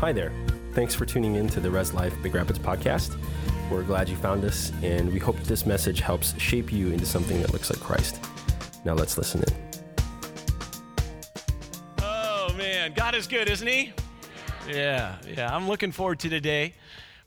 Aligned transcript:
Hi 0.00 0.12
there. 0.12 0.32
Thanks 0.74 0.94
for 0.94 1.04
tuning 1.04 1.34
in 1.34 1.48
to 1.48 1.58
the 1.58 1.68
Res 1.68 1.92
Life 1.92 2.14
Big 2.22 2.32
Rapids 2.32 2.60
podcast. 2.60 3.18
We're 3.68 3.82
glad 3.82 4.08
you 4.08 4.14
found 4.14 4.44
us, 4.44 4.70
and 4.80 5.12
we 5.12 5.18
hope 5.18 5.36
this 5.40 5.66
message 5.66 5.98
helps 5.98 6.40
shape 6.40 6.72
you 6.72 6.92
into 6.92 7.04
something 7.04 7.40
that 7.42 7.52
looks 7.52 7.68
like 7.68 7.80
Christ. 7.80 8.24
Now 8.84 8.94
let's 8.94 9.18
listen 9.18 9.42
in. 9.42 9.54
Oh, 12.00 12.54
man. 12.56 12.92
God 12.94 13.16
is 13.16 13.26
good, 13.26 13.48
isn't 13.48 13.66
He? 13.66 13.92
Yeah, 14.68 15.16
yeah. 15.26 15.52
I'm 15.52 15.66
looking 15.66 15.90
forward 15.90 16.20
to 16.20 16.28
today. 16.28 16.74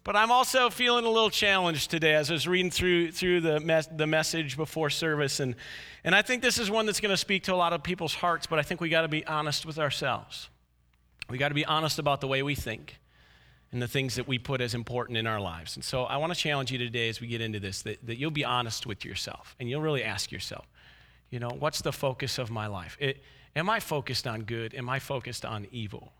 But 0.05 0.15
I'm 0.15 0.31
also 0.31 0.69
feeling 0.69 1.03
a 1.03 1.09
little 1.09 1.29
challenged 1.29 1.91
today 1.91 2.13
as 2.13 2.31
I 2.31 2.35
was 2.35 2.47
reading 2.47 2.71
through, 2.71 3.11
through 3.11 3.41
the, 3.41 3.59
mes- 3.59 3.89
the 3.93 4.07
message 4.07 4.55
before 4.55 4.89
service. 4.89 5.41
And, 5.41 5.55
and 6.05 6.15
I 6.15 6.21
think 6.21 6.41
this 6.41 6.57
is 6.57 6.71
one 6.71 6.85
that's 6.85 7.01
going 7.01 7.11
to 7.11 7.17
speak 7.17 7.43
to 7.43 7.53
a 7.53 7.57
lot 7.57 7.73
of 7.73 7.83
people's 7.83 8.13
hearts, 8.13 8.47
but 8.47 8.59
I 8.59 8.61
think 8.61 8.79
we 8.79 8.87
got 8.87 9.01
to 9.01 9.09
be 9.09 9.27
honest 9.27 9.65
with 9.65 9.77
ourselves. 9.77 10.47
We 11.31 11.37
got 11.37 11.49
to 11.49 11.55
be 11.55 11.65
honest 11.65 11.97
about 11.97 12.21
the 12.21 12.27
way 12.27 12.43
we 12.43 12.55
think 12.55 12.99
and 13.71 13.81
the 13.81 13.87
things 13.87 14.15
that 14.15 14.27
we 14.27 14.37
put 14.37 14.59
as 14.59 14.73
important 14.73 15.17
in 15.17 15.25
our 15.25 15.39
lives. 15.39 15.77
And 15.77 15.83
so 15.83 16.03
I 16.03 16.17
want 16.17 16.33
to 16.33 16.37
challenge 16.37 16.71
you 16.71 16.77
today 16.77 17.07
as 17.07 17.21
we 17.21 17.27
get 17.27 17.39
into 17.39 17.59
this 17.59 17.81
that, 17.83 18.05
that 18.05 18.17
you'll 18.17 18.31
be 18.31 18.43
honest 18.43 18.85
with 18.85 19.05
yourself 19.05 19.55
and 19.59 19.69
you'll 19.69 19.81
really 19.81 20.03
ask 20.03 20.31
yourself, 20.31 20.67
you 21.29 21.39
know, 21.39 21.49
what's 21.49 21.81
the 21.81 21.93
focus 21.93 22.37
of 22.37 22.51
my 22.51 22.67
life? 22.67 22.97
It, 22.99 23.23
am 23.55 23.69
I 23.69 23.79
focused 23.79 24.27
on 24.27 24.41
good? 24.41 24.75
Am 24.75 24.89
I 24.89 24.99
focused 24.99 25.45
on 25.45 25.67
evil? 25.71 26.11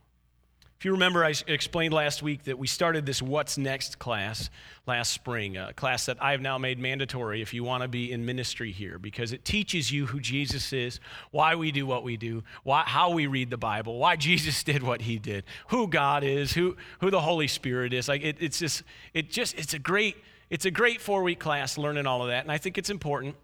If 0.82 0.86
you 0.86 0.94
remember, 0.94 1.24
I 1.24 1.36
explained 1.46 1.94
last 1.94 2.24
week 2.24 2.46
that 2.46 2.58
we 2.58 2.66
started 2.66 3.06
this 3.06 3.22
What's 3.22 3.56
Next 3.56 4.00
class 4.00 4.50
last 4.88 5.14
spring, 5.14 5.56
a 5.56 5.74
class 5.74 6.08
that 6.08 6.18
I've 6.20 6.42
now 6.42 6.58
made 6.58 6.80
mandatory 6.80 7.44
if 7.44 7.54
you 7.54 7.64
want 7.64 7.84
to 7.84 7.88
be 7.88 8.12
in 8.12 8.26
ministry 8.26 8.72
here, 8.72 8.98
because 8.98 9.32
it 9.32 9.46
teaches 9.46 9.92
you 9.92 10.08
who 10.08 10.20
Jesus 10.20 10.74
is, 10.74 11.00
why 11.30 11.54
we 11.54 11.72
do 11.72 11.86
what 11.86 12.04
we 12.04 12.18
do, 12.18 12.44
why, 12.64 12.82
how 12.84 13.12
we 13.12 13.28
read 13.28 13.52
the 13.52 13.60
Bible, 13.60 14.00
why 14.00 14.16
Jesus 14.16 14.64
did 14.72 14.82
what 14.82 15.04
he 15.04 15.20
did, 15.20 15.44
who 15.68 15.88
God 15.88 16.24
is, 16.24 16.54
who, 16.54 16.76
who 17.00 17.12
the 17.12 17.22
Holy 17.22 17.48
Spirit 17.48 17.94
is. 17.94 18.08
Like 18.08 18.24
it, 18.24 18.38
it's 18.40 18.58
just, 18.58 18.82
it 19.14 19.30
just, 19.30 19.56
it's 19.60 19.76
a 19.76 19.80
great, 19.80 20.16
it's 20.50 20.66
a 20.66 20.72
great 20.72 21.00
four 21.00 21.22
week 21.22 21.40
class 21.40 21.78
learning 21.78 22.08
all 22.08 22.24
of 22.24 22.30
that, 22.30 22.42
and 22.44 22.52
I 22.52 22.58
think 22.58 22.80
it's 22.80 22.90
important 22.90 23.36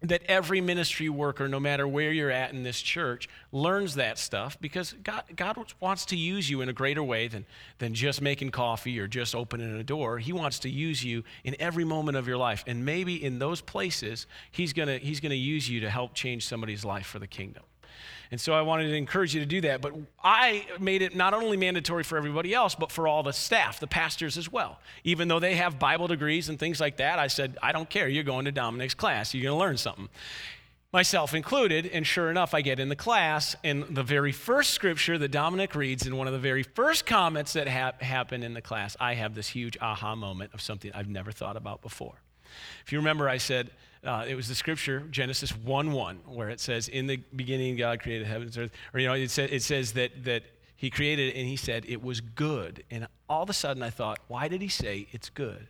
that 0.00 0.22
every 0.26 0.60
ministry 0.60 1.08
worker, 1.08 1.48
no 1.48 1.58
matter 1.58 1.86
where 1.88 2.12
you're 2.12 2.30
at 2.30 2.52
in 2.52 2.62
this 2.62 2.80
church, 2.80 3.28
learns 3.50 3.96
that 3.96 4.16
stuff 4.18 4.56
because 4.60 4.92
God, 5.02 5.24
God 5.34 5.56
wants 5.80 6.06
to 6.06 6.16
use 6.16 6.48
you 6.48 6.60
in 6.60 6.68
a 6.68 6.72
greater 6.72 7.02
way 7.02 7.26
than, 7.26 7.46
than 7.78 7.94
just 7.94 8.22
making 8.22 8.50
coffee 8.50 8.98
or 9.00 9.08
just 9.08 9.34
opening 9.34 9.78
a 9.78 9.82
door. 9.82 10.18
He 10.18 10.32
wants 10.32 10.60
to 10.60 10.70
use 10.70 11.02
you 11.02 11.24
in 11.42 11.56
every 11.58 11.84
moment 11.84 12.16
of 12.16 12.28
your 12.28 12.36
life. 12.36 12.62
And 12.66 12.84
maybe 12.84 13.22
in 13.22 13.38
those 13.38 13.60
places, 13.60 14.26
He's 14.50 14.72
going 14.72 14.88
to 14.88 14.98
he's 14.98 15.20
going 15.20 15.30
to 15.30 15.36
use 15.36 15.68
you 15.68 15.80
to 15.80 15.90
help 15.90 16.14
change 16.14 16.46
somebody's 16.46 16.84
life 16.84 17.06
for 17.06 17.18
the 17.18 17.26
kingdom. 17.26 17.62
And 18.30 18.40
so 18.40 18.52
I 18.52 18.62
wanted 18.62 18.88
to 18.88 18.94
encourage 18.94 19.34
you 19.34 19.40
to 19.40 19.46
do 19.46 19.60
that. 19.62 19.80
But 19.80 19.94
I 20.22 20.66
made 20.78 21.02
it 21.02 21.16
not 21.16 21.34
only 21.34 21.56
mandatory 21.56 22.04
for 22.04 22.18
everybody 22.18 22.54
else, 22.54 22.74
but 22.74 22.92
for 22.92 23.08
all 23.08 23.22
the 23.22 23.32
staff, 23.32 23.80
the 23.80 23.86
pastors 23.86 24.36
as 24.36 24.50
well. 24.50 24.80
Even 25.04 25.28
though 25.28 25.40
they 25.40 25.56
have 25.56 25.78
Bible 25.78 26.06
degrees 26.06 26.48
and 26.48 26.58
things 26.58 26.80
like 26.80 26.98
that, 26.98 27.18
I 27.18 27.26
said, 27.28 27.56
I 27.62 27.72
don't 27.72 27.88
care. 27.88 28.08
You're 28.08 28.24
going 28.24 28.44
to 28.44 28.52
Dominic's 28.52 28.94
class. 28.94 29.34
You're 29.34 29.44
going 29.44 29.58
to 29.58 29.64
learn 29.64 29.76
something. 29.76 30.08
Myself 30.90 31.34
included, 31.34 31.86
and 31.86 32.06
sure 32.06 32.30
enough, 32.30 32.54
I 32.54 32.62
get 32.62 32.80
in 32.80 32.88
the 32.88 32.96
class, 32.96 33.54
and 33.62 33.84
the 33.90 34.02
very 34.02 34.32
first 34.32 34.70
scripture 34.70 35.18
that 35.18 35.30
Dominic 35.30 35.74
reads, 35.74 36.06
in 36.06 36.16
one 36.16 36.26
of 36.26 36.32
the 36.32 36.38
very 36.38 36.62
first 36.62 37.04
comments 37.04 37.52
that 37.52 37.68
ha- 37.68 37.92
happen 38.00 38.42
in 38.42 38.54
the 38.54 38.62
class, 38.62 38.96
I 38.98 39.12
have 39.12 39.34
this 39.34 39.48
huge 39.48 39.76
aha 39.82 40.14
moment 40.14 40.54
of 40.54 40.62
something 40.62 40.90
I've 40.94 41.08
never 41.08 41.30
thought 41.30 41.58
about 41.58 41.82
before. 41.82 42.14
If 42.86 42.92
you 42.92 42.98
remember, 42.98 43.28
I 43.28 43.36
said, 43.36 43.70
uh, 44.04 44.24
it 44.28 44.34
was 44.34 44.48
the 44.48 44.54
scripture, 44.54 45.00
Genesis 45.10 45.56
1 45.56 45.92
1, 45.92 46.16
where 46.26 46.50
it 46.50 46.60
says, 46.60 46.88
In 46.88 47.06
the 47.06 47.16
beginning, 47.34 47.76
God 47.76 48.00
created 48.00 48.26
heavens 48.26 48.56
and 48.56 48.66
earth. 48.66 48.72
Or, 48.94 49.00
you 49.00 49.08
know, 49.08 49.14
it, 49.14 49.36
it 49.38 49.62
says 49.62 49.92
that, 49.92 50.24
that 50.24 50.44
He 50.76 50.90
created 50.90 51.34
it 51.34 51.38
and 51.38 51.48
He 51.48 51.56
said 51.56 51.84
it 51.88 52.02
was 52.02 52.20
good. 52.20 52.84
And 52.90 53.08
all 53.28 53.42
of 53.42 53.50
a 53.50 53.54
sudden 53.54 53.82
I 53.82 53.90
thought, 53.90 54.20
why 54.28 54.48
did 54.48 54.62
He 54.62 54.68
say 54.68 55.08
it's 55.10 55.30
good? 55.30 55.66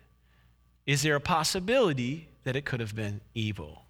Is 0.87 1.03
there 1.03 1.17
a 1.17 1.20
possibility 1.20 2.29
that 2.45 2.57
it 2.57 2.65
could 2.65 2.81
have 2.81 2.95
been 2.95 3.20
evil? 3.35 3.85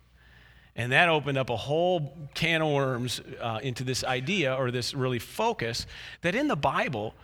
And 0.75 0.93
that 0.93 1.09
opened 1.09 1.37
up 1.37 1.51
a 1.51 1.57
whole 1.57 2.17
can 2.35 2.62
of 2.62 2.73
worms 2.73 3.21
uh, 3.41 3.59
into 3.62 3.83
this 3.83 4.05
idea 4.05 4.55
or 4.55 4.71
this 4.71 4.95
really 4.95 5.19
focus 5.19 5.87
that 6.23 6.37
in 6.37 6.47
the 6.47 6.57
Bible, 6.57 7.15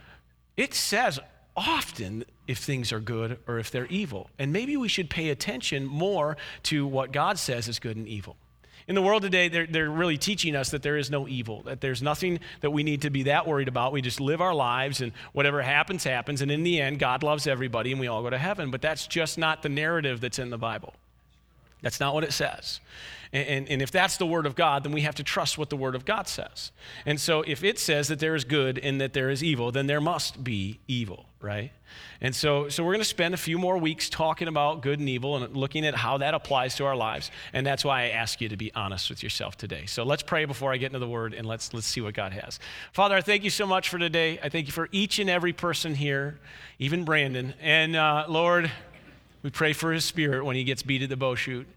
it 0.56 0.75
says 0.75 1.21
often 1.56 2.25
if 2.47 2.59
things 2.59 2.93
are 2.93 3.00
good 3.00 3.38
or 3.47 3.59
if 3.59 3.71
they're 3.71 3.87
evil. 3.87 4.31
And 4.38 4.53
maybe 4.53 4.77
we 4.77 4.88
should 4.88 5.10
pay 5.10 5.31
attention 5.31 5.84
more 5.84 6.37
to 6.65 6.87
what 6.87 7.12
God 7.12 7.38
says 7.38 7.69
is 7.69 7.78
good 7.78 7.97
and 7.97 8.06
evil. 8.06 8.37
In 8.87 8.94
the 8.94 9.03
world 9.03 9.22
today, 9.22 9.49
they're, 9.49 9.66
they're 9.66 9.91
really 9.91 10.19
teaching 10.19 10.55
us 10.55 10.71
that 10.71 10.82
there 10.82 10.99
is 10.99 11.10
no 11.10 11.27
evil, 11.27 11.62
that 11.62 11.81
there's 11.81 12.03
nothing 12.03 12.41
that 12.60 12.71
we 12.71 12.82
need 12.82 13.03
to 13.03 13.10
be 13.10 13.22
that 13.25 13.47
worried 13.47 13.69
about. 13.69 13.93
We 13.93 14.03
just 14.03 14.21
live 14.21 14.43
our 14.43 14.55
lives 14.55 15.00
and 15.00 15.12
whatever 15.32 15.62
happens, 15.62 16.05
happens. 16.05 16.43
And 16.43 16.50
in 16.50 16.65
the 16.65 16.81
end, 16.82 16.99
God 16.99 17.22
loves 17.22 17.47
everybody 17.47 17.93
and 17.93 18.00
we 18.00 18.09
all 18.09 18.22
go 18.22 18.28
to 18.28 18.38
heaven. 18.38 18.71
But 18.71 18.82
that's 18.82 19.06
just 19.06 19.38
not 19.38 19.62
the 19.62 19.71
narrative 19.71 20.21
that's 20.21 20.38
in 20.38 20.50
the 20.50 20.59
Bible. 20.59 20.93
That's 21.84 22.00
not 22.00 22.15
what 22.15 22.25
it 22.25 22.33
says. 22.33 22.81
And, 23.31 23.47
and, 23.47 23.69
and, 23.69 23.83
if 23.83 23.91
that's 23.91 24.17
the 24.17 24.25
Word 24.25 24.47
of 24.47 24.55
God, 24.55 24.84
then 24.84 24.93
we 24.93 25.03
have 25.03 25.17
to 25.17 25.22
trust 25.22 25.59
what 25.59 25.69
the 25.69 25.77
Word 25.77 25.95
of 25.95 26.06
God 26.06 26.28
says. 26.28 26.72
And 27.05 27.21
so 27.21 27.43
if 27.43 27.62
it 27.62 27.78
says 27.78 28.09
that 28.09 28.21
there 28.21 28.34
is 28.34 28.45
good 28.45 28.78
and 28.78 29.00
that 29.03 29.12
there 29.12 29.28
is 29.28 29.45
evil, 29.45 29.71
then 29.71 29.87
there 29.87 30.00
must 30.00 30.43
be 30.43 30.81
evil, 30.89 31.27
right? 31.43 31.73
And 32.23 32.34
so, 32.34 32.71
so 32.71 32.83
we're 32.83 32.93
going 32.93 33.03
to 33.03 33.05
spend 33.05 33.34
a 33.34 33.37
few 33.37 33.59
more 33.59 33.77
weeks 33.77 34.09
talking 34.09 34.49
about 34.49 34.81
good 34.81 34.99
and 34.99 35.09
evil 35.11 35.37
and 35.37 35.55
looking 35.55 35.84
at 35.84 35.94
how 35.94 36.17
that 36.19 36.33
applies 36.33 36.75
to 36.77 36.87
our 36.87 36.97
lives. 36.97 37.31
And 37.53 37.67
that's 37.67 37.84
why 37.84 38.05
I 38.05 38.09
ask 38.11 38.41
you 38.41 38.49
to 38.49 38.56
be 38.56 38.73
honest 38.75 39.11
with 39.11 39.23
yourself 39.23 39.59
today. 39.59 39.84
So 39.84 40.05
let's 40.05 40.23
pray 40.23 40.47
before 40.47 40.73
I 40.73 40.78
get 40.78 40.87
into 40.87 41.00
the 41.00 41.09
Word 41.09 41.34
and 41.34 41.47
let's, 41.47 41.75
let's 41.75 41.87
see 41.87 42.00
what 42.00 42.15
God 42.15 42.33
has. 42.33 42.61
Father, 42.93 43.15
I 43.15 43.21
thank 43.21 43.44
you 43.44 43.50
so 43.50 43.67
much 43.67 43.91
for 43.91 43.99
today. 43.99 44.39
I 44.43 44.49
thank 44.49 44.69
you 44.69 44.73
for 44.73 44.89
each 44.91 45.19
and 45.19 45.28
every 45.28 45.53
person 45.53 45.94
here, 45.94 46.39
even 46.78 47.05
Brandon. 47.05 47.53
And 47.61 47.94
uh, 47.94 48.25
Lord, 48.27 48.71
we 49.44 49.50
pray 49.50 49.75
for 49.75 49.93
his 49.93 50.06
spirit 50.06 50.43
when 50.44 50.56
he 50.56 50.65
gets 50.65 50.82
beat 50.82 51.03
at 51.03 51.10
the 51.10 51.16
bow 51.16 51.34
shoot. 51.34 51.69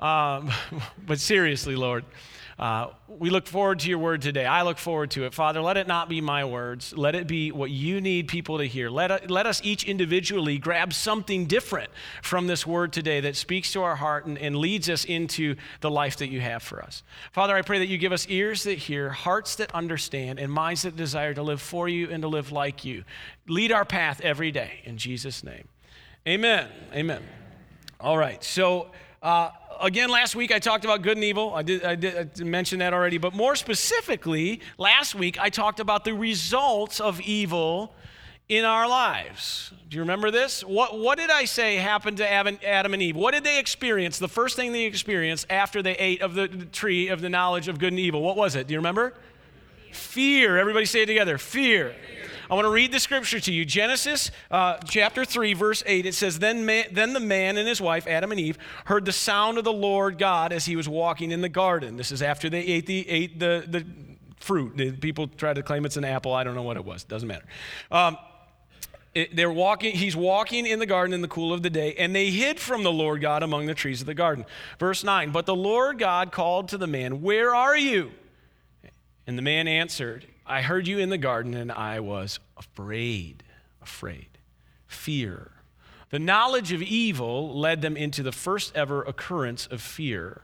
Um, 0.00 0.50
but 1.06 1.20
seriously, 1.20 1.76
Lord, 1.76 2.06
uh, 2.58 2.88
we 3.06 3.28
look 3.28 3.46
forward 3.46 3.80
to 3.80 3.88
your 3.88 3.98
word 3.98 4.22
today. 4.22 4.46
I 4.46 4.62
look 4.62 4.78
forward 4.78 5.10
to 5.12 5.24
it. 5.24 5.34
Father, 5.34 5.60
let 5.60 5.76
it 5.76 5.86
not 5.86 6.08
be 6.08 6.22
my 6.22 6.44
words. 6.46 6.96
Let 6.96 7.14
it 7.14 7.26
be 7.26 7.52
what 7.52 7.70
you 7.70 8.00
need 8.00 8.28
people 8.28 8.58
to 8.58 8.64
hear. 8.64 8.88
Let, 8.88 9.30
let 9.30 9.46
us 9.46 9.60
each 9.62 9.84
individually 9.84 10.56
grab 10.56 10.94
something 10.94 11.44
different 11.44 11.90
from 12.22 12.46
this 12.46 12.66
word 12.66 12.94
today 12.94 13.20
that 13.20 13.36
speaks 13.36 13.72
to 13.72 13.82
our 13.82 13.96
heart 13.96 14.24
and, 14.24 14.38
and 14.38 14.56
leads 14.56 14.88
us 14.88 15.04
into 15.04 15.56
the 15.80 15.90
life 15.90 16.16
that 16.18 16.28
you 16.28 16.40
have 16.40 16.62
for 16.62 16.82
us. 16.82 17.02
Father, 17.32 17.54
I 17.54 17.60
pray 17.60 17.78
that 17.78 17.88
you 17.88 17.98
give 17.98 18.12
us 18.12 18.26
ears 18.28 18.62
that 18.62 18.78
hear, 18.78 19.10
hearts 19.10 19.56
that 19.56 19.74
understand, 19.74 20.38
and 20.38 20.50
minds 20.50 20.82
that 20.82 20.96
desire 20.96 21.34
to 21.34 21.42
live 21.42 21.60
for 21.60 21.90
you 21.90 22.10
and 22.10 22.22
to 22.22 22.28
live 22.28 22.52
like 22.52 22.86
you. 22.86 23.04
Lead 23.48 23.70
our 23.70 23.84
path 23.84 24.20
every 24.22 24.50
day. 24.50 24.80
In 24.84 24.96
Jesus' 24.96 25.44
name. 25.44 25.68
Amen. 26.26 26.68
Amen. 26.94 27.20
All 27.98 28.16
right. 28.16 28.42
So, 28.44 28.92
uh, 29.22 29.50
again, 29.80 30.08
last 30.08 30.36
week 30.36 30.52
I 30.52 30.60
talked 30.60 30.84
about 30.84 31.02
good 31.02 31.16
and 31.16 31.24
evil. 31.24 31.52
I 31.52 31.62
did, 31.62 31.84
I 31.84 31.96
did 31.96 32.46
mention 32.46 32.78
that 32.78 32.94
already. 32.94 33.18
But 33.18 33.34
more 33.34 33.56
specifically, 33.56 34.60
last 34.78 35.16
week 35.16 35.40
I 35.40 35.50
talked 35.50 35.80
about 35.80 36.04
the 36.04 36.14
results 36.14 37.00
of 37.00 37.20
evil 37.20 37.92
in 38.48 38.64
our 38.64 38.88
lives. 38.88 39.72
Do 39.88 39.96
you 39.96 40.02
remember 40.02 40.30
this? 40.30 40.62
What, 40.62 40.96
what 40.96 41.18
did 41.18 41.30
I 41.30 41.44
say 41.44 41.76
happened 41.76 42.18
to 42.18 42.32
Adam 42.32 42.92
and 42.94 43.02
Eve? 43.02 43.16
What 43.16 43.34
did 43.34 43.42
they 43.42 43.58
experience? 43.58 44.20
The 44.20 44.28
first 44.28 44.54
thing 44.54 44.70
they 44.70 44.84
experienced 44.84 45.46
after 45.50 45.82
they 45.82 45.96
ate 45.96 46.22
of 46.22 46.34
the 46.34 46.46
tree 46.46 47.08
of 47.08 47.20
the 47.20 47.30
knowledge 47.30 47.66
of 47.66 47.80
good 47.80 47.92
and 47.92 47.98
evil. 47.98 48.22
What 48.22 48.36
was 48.36 48.54
it? 48.54 48.68
Do 48.68 48.74
you 48.74 48.78
remember? 48.78 49.14
Fear. 49.90 50.56
Everybody 50.56 50.86
say 50.86 51.02
it 51.02 51.06
together. 51.06 51.36
Fear. 51.36 51.96
I 52.52 52.54
want 52.54 52.66
to 52.66 52.70
read 52.70 52.92
the 52.92 53.00
scripture 53.00 53.40
to 53.40 53.50
you. 53.50 53.64
Genesis 53.64 54.30
uh, 54.50 54.76
chapter 54.84 55.24
3, 55.24 55.54
verse 55.54 55.82
8. 55.86 56.04
It 56.04 56.14
says, 56.14 56.38
then, 56.38 56.66
man, 56.66 56.84
then 56.92 57.14
the 57.14 57.20
man 57.20 57.56
and 57.56 57.66
his 57.66 57.80
wife, 57.80 58.06
Adam 58.06 58.30
and 58.30 58.38
Eve, 58.38 58.58
heard 58.84 59.06
the 59.06 59.12
sound 59.12 59.56
of 59.56 59.64
the 59.64 59.72
Lord 59.72 60.18
God 60.18 60.52
as 60.52 60.66
he 60.66 60.76
was 60.76 60.86
walking 60.86 61.30
in 61.30 61.40
the 61.40 61.48
garden. 61.48 61.96
This 61.96 62.12
is 62.12 62.20
after 62.20 62.50
they 62.50 62.60
ate 62.60 62.84
the, 62.84 63.08
ate 63.08 63.38
the, 63.38 63.64
the 63.66 63.86
fruit. 64.36 65.00
People 65.00 65.28
try 65.28 65.54
to 65.54 65.62
claim 65.62 65.86
it's 65.86 65.96
an 65.96 66.04
apple. 66.04 66.34
I 66.34 66.44
don't 66.44 66.54
know 66.54 66.62
what 66.62 66.76
it 66.76 66.84
was. 66.84 67.04
Doesn't 67.04 67.26
matter. 67.26 67.46
Um, 67.90 68.18
it, 69.14 69.34
they're 69.34 69.50
walking, 69.50 69.96
he's 69.96 70.14
walking 70.14 70.66
in 70.66 70.78
the 70.78 70.84
garden 70.84 71.14
in 71.14 71.22
the 71.22 71.28
cool 71.28 71.54
of 71.54 71.62
the 71.62 71.70
day, 71.70 71.94
and 71.94 72.14
they 72.14 72.28
hid 72.28 72.60
from 72.60 72.82
the 72.82 72.92
Lord 72.92 73.22
God 73.22 73.42
among 73.42 73.64
the 73.64 73.74
trees 73.74 74.02
of 74.02 74.06
the 74.06 74.12
garden. 74.12 74.44
Verse 74.78 75.02
9, 75.02 75.30
but 75.30 75.46
the 75.46 75.56
Lord 75.56 75.98
God 75.98 76.32
called 76.32 76.68
to 76.68 76.76
the 76.76 76.86
man, 76.86 77.22
Where 77.22 77.54
are 77.54 77.78
you? 77.78 78.12
And 79.26 79.38
the 79.38 79.42
man 79.42 79.66
answered, 79.68 80.26
I 80.46 80.62
heard 80.62 80.86
you 80.86 80.98
in 80.98 81.08
the 81.08 81.18
garden 81.18 81.54
and 81.54 81.70
I 81.70 82.00
was 82.00 82.40
afraid. 82.56 83.42
Afraid. 83.80 84.38
Fear. 84.86 85.50
The 86.10 86.18
knowledge 86.18 86.72
of 86.72 86.82
evil 86.82 87.58
led 87.58 87.80
them 87.80 87.96
into 87.96 88.22
the 88.22 88.32
first 88.32 88.76
ever 88.76 89.02
occurrence 89.02 89.66
of 89.66 89.80
fear. 89.80 90.42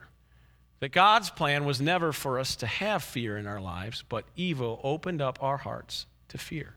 That 0.79 0.89
God's 0.89 1.29
plan 1.29 1.65
was 1.65 1.81
never 1.81 2.11
for 2.13 2.39
us 2.39 2.55
to 2.57 2.65
have 2.65 3.03
fear 3.03 3.37
in 3.37 3.45
our 3.45 3.59
lives, 3.61 4.03
but 4.07 4.25
evil 4.35 4.79
opened 4.83 5.21
up 5.21 5.37
our 5.41 5.57
hearts 5.57 6.05
to 6.29 6.37
fear. 6.37 6.73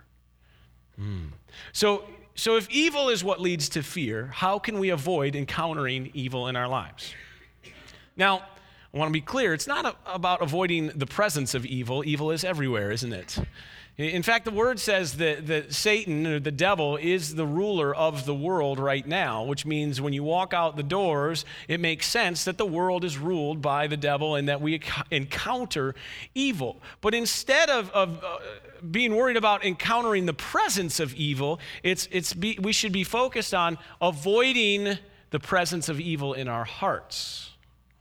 Mm. 1.00 1.30
So, 1.72 2.04
so, 2.34 2.56
if 2.56 2.68
evil 2.70 3.08
is 3.08 3.22
what 3.22 3.40
leads 3.40 3.68
to 3.70 3.82
fear, 3.82 4.26
how 4.26 4.58
can 4.58 4.78
we 4.78 4.90
avoid 4.90 5.36
encountering 5.36 6.10
evil 6.14 6.48
in 6.48 6.56
our 6.56 6.68
lives? 6.68 7.14
Now, 8.16 8.44
I 8.94 8.98
want 8.98 9.08
to 9.08 9.12
be 9.12 9.22
clear 9.22 9.54
it's 9.54 9.66
not 9.66 9.86
a, 9.86 9.96
about 10.06 10.42
avoiding 10.42 10.88
the 10.94 11.06
presence 11.06 11.54
of 11.54 11.64
evil. 11.64 12.04
Evil 12.04 12.30
is 12.30 12.44
everywhere, 12.44 12.90
isn't 12.90 13.12
it? 13.12 13.38
In 13.98 14.22
fact, 14.22 14.46
the 14.46 14.50
word 14.50 14.80
says 14.80 15.18
that, 15.18 15.46
that 15.48 15.74
Satan, 15.74 16.26
or 16.26 16.40
the 16.40 16.50
devil, 16.50 16.96
is 16.96 17.34
the 17.34 17.46
ruler 17.46 17.94
of 17.94 18.24
the 18.24 18.34
world 18.34 18.78
right 18.78 19.06
now, 19.06 19.44
which 19.44 19.66
means 19.66 20.00
when 20.00 20.14
you 20.14 20.22
walk 20.22 20.54
out 20.54 20.76
the 20.76 20.82
doors, 20.82 21.44
it 21.68 21.78
makes 21.78 22.06
sense 22.06 22.44
that 22.44 22.56
the 22.56 22.64
world 22.64 23.04
is 23.04 23.18
ruled 23.18 23.60
by 23.60 23.86
the 23.86 23.96
devil 23.98 24.34
and 24.34 24.48
that 24.48 24.62
we 24.62 24.80
encounter 25.10 25.94
evil. 26.34 26.80
But 27.02 27.14
instead 27.14 27.68
of, 27.68 27.90
of 27.90 28.24
uh, 28.24 28.38
being 28.90 29.14
worried 29.14 29.36
about 29.36 29.62
encountering 29.62 30.24
the 30.24 30.34
presence 30.34 30.98
of 30.98 31.14
evil, 31.14 31.60
it's, 31.82 32.08
it's 32.10 32.32
be, 32.32 32.58
we 32.62 32.72
should 32.72 32.92
be 32.92 33.04
focused 33.04 33.52
on 33.52 33.76
avoiding 34.00 34.98
the 35.30 35.38
presence 35.38 35.90
of 35.90 36.00
evil 36.00 36.32
in 36.32 36.48
our 36.48 36.64
hearts. 36.64 37.50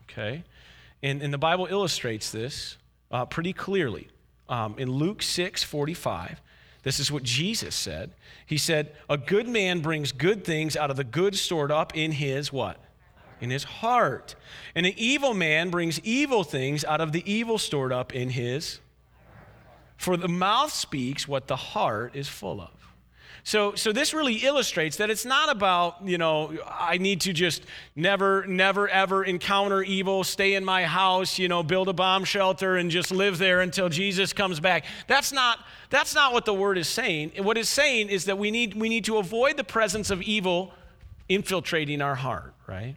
Okay? 0.09 0.45
And, 1.03 1.21
and 1.21 1.33
the 1.33 1.37
Bible 1.37 1.67
illustrates 1.67 2.31
this 2.31 2.77
uh, 3.11 3.25
pretty 3.25 3.53
clearly 3.53 4.07
um, 4.49 4.75
in 4.77 4.91
Luke 4.91 5.21
6 5.21 5.63
45. 5.63 6.41
This 6.83 6.99
is 6.99 7.11
what 7.11 7.23
Jesus 7.23 7.75
said. 7.75 8.11
He 8.45 8.57
said, 8.57 8.95
A 9.09 9.17
good 9.17 9.47
man 9.47 9.81
brings 9.81 10.11
good 10.11 10.43
things 10.43 10.75
out 10.75 10.89
of 10.89 10.97
the 10.97 11.03
good 11.03 11.35
stored 11.35 11.71
up 11.71 11.95
in 11.95 12.11
his 12.13 12.51
what? 12.51 12.83
In 13.39 13.49
his 13.49 13.63
heart. 13.63 14.35
And 14.75 14.85
an 14.85 14.93
evil 14.97 15.33
man 15.33 15.69
brings 15.69 15.99
evil 16.01 16.43
things 16.43 16.83
out 16.83 17.01
of 17.01 17.11
the 17.11 17.29
evil 17.31 17.57
stored 17.57 17.93
up 17.93 18.13
in 18.13 18.31
his. 18.31 18.79
For 19.97 20.17
the 20.17 20.27
mouth 20.27 20.73
speaks 20.73 21.27
what 21.27 21.47
the 21.47 21.55
heart 21.55 22.15
is 22.15 22.27
full 22.27 22.59
of. 22.59 22.80
So, 23.43 23.73
so 23.75 23.91
this 23.91 24.13
really 24.13 24.35
illustrates 24.35 24.97
that 24.97 25.09
it's 25.09 25.25
not 25.25 25.49
about, 25.49 26.07
you 26.07 26.17
know, 26.17 26.57
I 26.67 26.97
need 26.97 27.21
to 27.21 27.33
just 27.33 27.63
never, 27.95 28.45
never, 28.45 28.87
ever 28.87 29.23
encounter 29.23 29.81
evil, 29.81 30.23
stay 30.23 30.53
in 30.53 30.63
my 30.63 30.83
house, 30.85 31.39
you 31.39 31.47
know, 31.47 31.63
build 31.63 31.89
a 31.89 31.93
bomb 31.93 32.23
shelter 32.23 32.77
and 32.77 32.91
just 32.91 33.11
live 33.11 33.37
there 33.37 33.61
until 33.61 33.89
Jesus 33.89 34.31
comes 34.31 34.59
back. 34.59 34.85
That's 35.07 35.31
not, 35.31 35.59
that's 35.89 36.13
not 36.13 36.33
what 36.33 36.45
the 36.45 36.53
word 36.53 36.77
is 36.77 36.87
saying. 36.87 37.31
What 37.37 37.57
it's 37.57 37.69
saying 37.69 38.09
is 38.09 38.25
that 38.25 38.37
we 38.37 38.51
need, 38.51 38.75
we 38.75 38.89
need 38.89 39.05
to 39.05 39.17
avoid 39.17 39.57
the 39.57 39.63
presence 39.63 40.11
of 40.11 40.21
evil 40.21 40.73
infiltrating 41.27 42.01
our 42.01 42.15
heart, 42.15 42.53
right? 42.67 42.95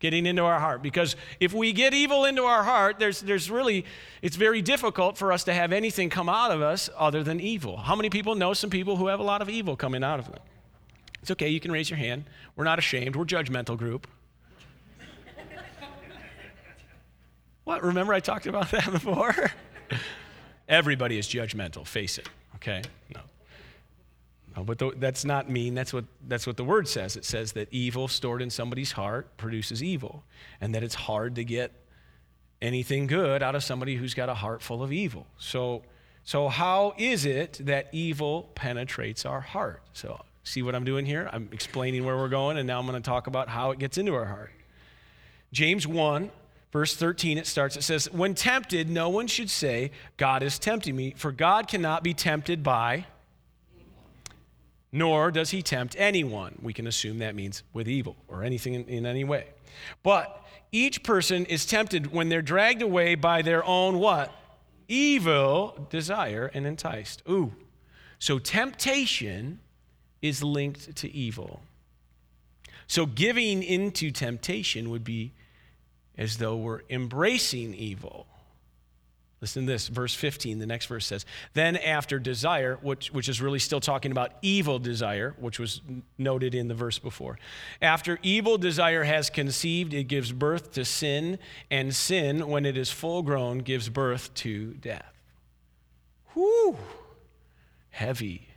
Getting 0.00 0.26
into 0.26 0.42
our 0.42 0.58
heart. 0.58 0.82
Because 0.82 1.16
if 1.40 1.52
we 1.52 1.72
get 1.72 1.94
evil 1.94 2.24
into 2.24 2.44
our 2.44 2.62
heart, 2.62 2.98
there's, 2.98 3.20
there's 3.20 3.50
really, 3.50 3.84
it's 4.22 4.36
very 4.36 4.62
difficult 4.62 5.18
for 5.18 5.32
us 5.32 5.44
to 5.44 5.54
have 5.54 5.72
anything 5.72 6.10
come 6.10 6.28
out 6.28 6.50
of 6.50 6.62
us 6.62 6.88
other 6.96 7.22
than 7.22 7.40
evil. 7.40 7.76
How 7.76 7.96
many 7.96 8.10
people 8.10 8.34
know 8.34 8.52
some 8.52 8.70
people 8.70 8.96
who 8.96 9.08
have 9.08 9.20
a 9.20 9.24
lot 9.24 9.42
of 9.42 9.48
evil 9.48 9.76
coming 9.76 10.04
out 10.04 10.18
of 10.18 10.26
them? 10.26 10.40
It's 11.20 11.30
okay, 11.32 11.48
you 11.48 11.60
can 11.60 11.72
raise 11.72 11.90
your 11.90 11.98
hand. 11.98 12.24
We're 12.56 12.64
not 12.64 12.78
ashamed, 12.78 13.16
we're 13.16 13.24
judgmental 13.24 13.76
group. 13.76 14.06
what? 17.64 17.82
Remember 17.82 18.14
I 18.14 18.20
talked 18.20 18.46
about 18.46 18.70
that 18.70 18.86
before? 18.92 19.34
Everybody 20.68 21.18
is 21.18 21.26
judgmental, 21.26 21.86
face 21.86 22.18
it, 22.18 22.28
okay? 22.56 22.82
No. 23.14 23.20
No, 24.56 24.64
but 24.64 24.78
the, 24.78 24.92
that's 24.96 25.24
not 25.24 25.50
mean. 25.50 25.74
That's 25.74 25.92
what, 25.92 26.04
that's 26.26 26.46
what 26.46 26.56
the 26.56 26.64
word 26.64 26.88
says. 26.88 27.16
It 27.16 27.24
says 27.24 27.52
that 27.52 27.68
evil 27.70 28.08
stored 28.08 28.42
in 28.42 28.50
somebody's 28.50 28.92
heart 28.92 29.36
produces 29.36 29.82
evil, 29.82 30.24
and 30.60 30.74
that 30.74 30.82
it's 30.82 30.94
hard 30.94 31.34
to 31.36 31.44
get 31.44 31.72
anything 32.60 33.06
good 33.06 33.42
out 33.42 33.54
of 33.54 33.62
somebody 33.62 33.96
who's 33.96 34.14
got 34.14 34.28
a 34.28 34.34
heart 34.34 34.62
full 34.62 34.82
of 34.82 34.92
evil. 34.92 35.26
So, 35.38 35.82
so 36.24 36.48
how 36.48 36.94
is 36.98 37.24
it 37.24 37.60
that 37.62 37.88
evil 37.92 38.50
penetrates 38.54 39.24
our 39.24 39.40
heart? 39.40 39.82
So, 39.92 40.20
see 40.44 40.62
what 40.62 40.74
I'm 40.74 40.84
doing 40.84 41.06
here? 41.06 41.28
I'm 41.32 41.48
explaining 41.52 42.04
where 42.04 42.16
we're 42.16 42.28
going, 42.28 42.58
and 42.58 42.66
now 42.66 42.78
I'm 42.78 42.86
going 42.86 43.00
to 43.00 43.06
talk 43.06 43.26
about 43.26 43.48
how 43.48 43.70
it 43.70 43.78
gets 43.78 43.98
into 43.98 44.14
our 44.14 44.26
heart. 44.26 44.50
James 45.52 45.86
1, 45.86 46.30
verse 46.72 46.96
13, 46.96 47.38
it 47.38 47.46
starts, 47.46 47.76
it 47.76 47.82
says, 47.82 48.10
When 48.10 48.34
tempted, 48.34 48.90
no 48.90 49.08
one 49.08 49.26
should 49.26 49.50
say, 49.50 49.90
God 50.16 50.42
is 50.42 50.58
tempting 50.58 50.96
me, 50.96 51.14
for 51.16 51.32
God 51.32 51.68
cannot 51.68 52.02
be 52.02 52.12
tempted 52.12 52.62
by 52.62 53.06
nor 54.92 55.30
does 55.30 55.50
he 55.50 55.62
tempt 55.62 55.94
anyone. 55.98 56.58
We 56.62 56.72
can 56.72 56.86
assume 56.86 57.18
that 57.18 57.34
means 57.34 57.62
with 57.72 57.88
evil 57.88 58.16
or 58.26 58.42
anything 58.42 58.74
in, 58.74 58.84
in, 58.84 59.06
any 59.06 59.24
way. 59.24 59.46
But 60.02 60.44
each 60.72 61.02
person 61.02 61.44
is 61.46 61.66
tempted 61.66 62.12
when 62.12 62.28
they're 62.28 62.42
dragged 62.42 62.82
away 62.82 63.14
by 63.14 63.42
their 63.42 63.64
own 63.64 63.98
what? 63.98 64.32
Evil 64.88 65.86
desire 65.90 66.50
and 66.54 66.66
enticed. 66.66 67.22
Ooh. 67.28 67.52
So 68.18 68.38
temptation 68.38 69.60
is 70.22 70.42
linked 70.42 70.96
to 70.96 71.12
evil. 71.14 71.60
So 72.86 73.04
giving 73.04 73.62
into 73.62 74.10
temptation 74.10 74.90
would 74.90 75.04
be 75.04 75.32
as 76.16 76.38
though 76.38 76.56
we're 76.56 76.80
embracing 76.88 77.74
evil. 77.74 78.26
Listen 79.40 79.66
to 79.66 79.72
this, 79.72 79.86
verse 79.86 80.14
15. 80.14 80.58
The 80.58 80.66
next 80.66 80.86
verse 80.86 81.06
says, 81.06 81.24
Then 81.54 81.76
after 81.76 82.18
desire, 82.18 82.78
which, 82.82 83.12
which 83.12 83.28
is 83.28 83.40
really 83.40 83.60
still 83.60 83.80
talking 83.80 84.10
about 84.10 84.32
evil 84.42 84.80
desire, 84.80 85.36
which 85.38 85.60
was 85.60 85.80
noted 86.16 86.56
in 86.56 86.66
the 86.66 86.74
verse 86.74 86.98
before. 86.98 87.38
After 87.80 88.18
evil 88.24 88.58
desire 88.58 89.04
has 89.04 89.30
conceived, 89.30 89.94
it 89.94 90.04
gives 90.04 90.32
birth 90.32 90.72
to 90.72 90.84
sin, 90.84 91.38
and 91.70 91.94
sin, 91.94 92.48
when 92.48 92.66
it 92.66 92.76
is 92.76 92.90
full 92.90 93.22
grown, 93.22 93.58
gives 93.58 93.88
birth 93.88 94.34
to 94.34 94.74
death. 94.74 95.14
Whew, 96.34 96.76
heavy. 97.90 98.48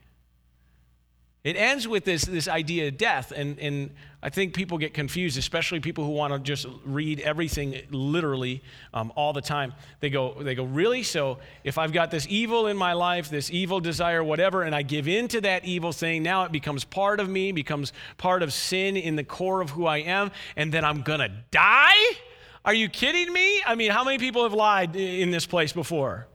It 1.43 1.55
ends 1.55 1.87
with 1.87 2.05
this, 2.05 2.23
this 2.23 2.47
idea 2.47 2.89
of 2.89 2.97
death, 2.97 3.33
and, 3.35 3.57
and 3.57 3.89
I 4.21 4.29
think 4.29 4.53
people 4.53 4.77
get 4.77 4.93
confused, 4.93 5.39
especially 5.39 5.79
people 5.79 6.05
who 6.05 6.11
want 6.11 6.33
to 6.33 6.39
just 6.39 6.67
read 6.85 7.19
everything 7.21 7.81
literally 7.89 8.61
um, 8.93 9.11
all 9.15 9.33
the 9.33 9.41
time. 9.41 9.73
They 10.01 10.11
go, 10.11 10.35
they 10.39 10.53
go, 10.53 10.65
really? 10.65 11.01
So 11.01 11.39
if 11.63 11.79
I've 11.79 11.93
got 11.93 12.11
this 12.11 12.27
evil 12.29 12.67
in 12.67 12.77
my 12.77 12.93
life, 12.93 13.31
this 13.31 13.49
evil 13.49 13.79
desire, 13.79 14.23
whatever, 14.23 14.61
and 14.61 14.75
I 14.75 14.83
give 14.83 15.07
in 15.07 15.27
to 15.29 15.41
that 15.41 15.65
evil 15.65 15.91
thing, 15.91 16.21
now 16.21 16.43
it 16.43 16.51
becomes 16.51 16.83
part 16.83 17.19
of 17.19 17.27
me, 17.27 17.51
becomes 17.51 17.91
part 18.19 18.43
of 18.43 18.53
sin 18.53 18.95
in 18.95 19.15
the 19.15 19.23
core 19.23 19.61
of 19.61 19.71
who 19.71 19.87
I 19.87 19.97
am, 19.97 20.29
and 20.55 20.71
then 20.71 20.85
I'm 20.85 21.01
going 21.01 21.21
to 21.21 21.31
die? 21.49 22.17
Are 22.63 22.73
you 22.75 22.87
kidding 22.87 23.33
me? 23.33 23.63
I 23.65 23.73
mean, 23.73 23.89
how 23.89 24.03
many 24.03 24.19
people 24.19 24.43
have 24.43 24.53
lied 24.53 24.95
in 24.95 25.31
this 25.31 25.47
place 25.47 25.73
before? 25.73 26.27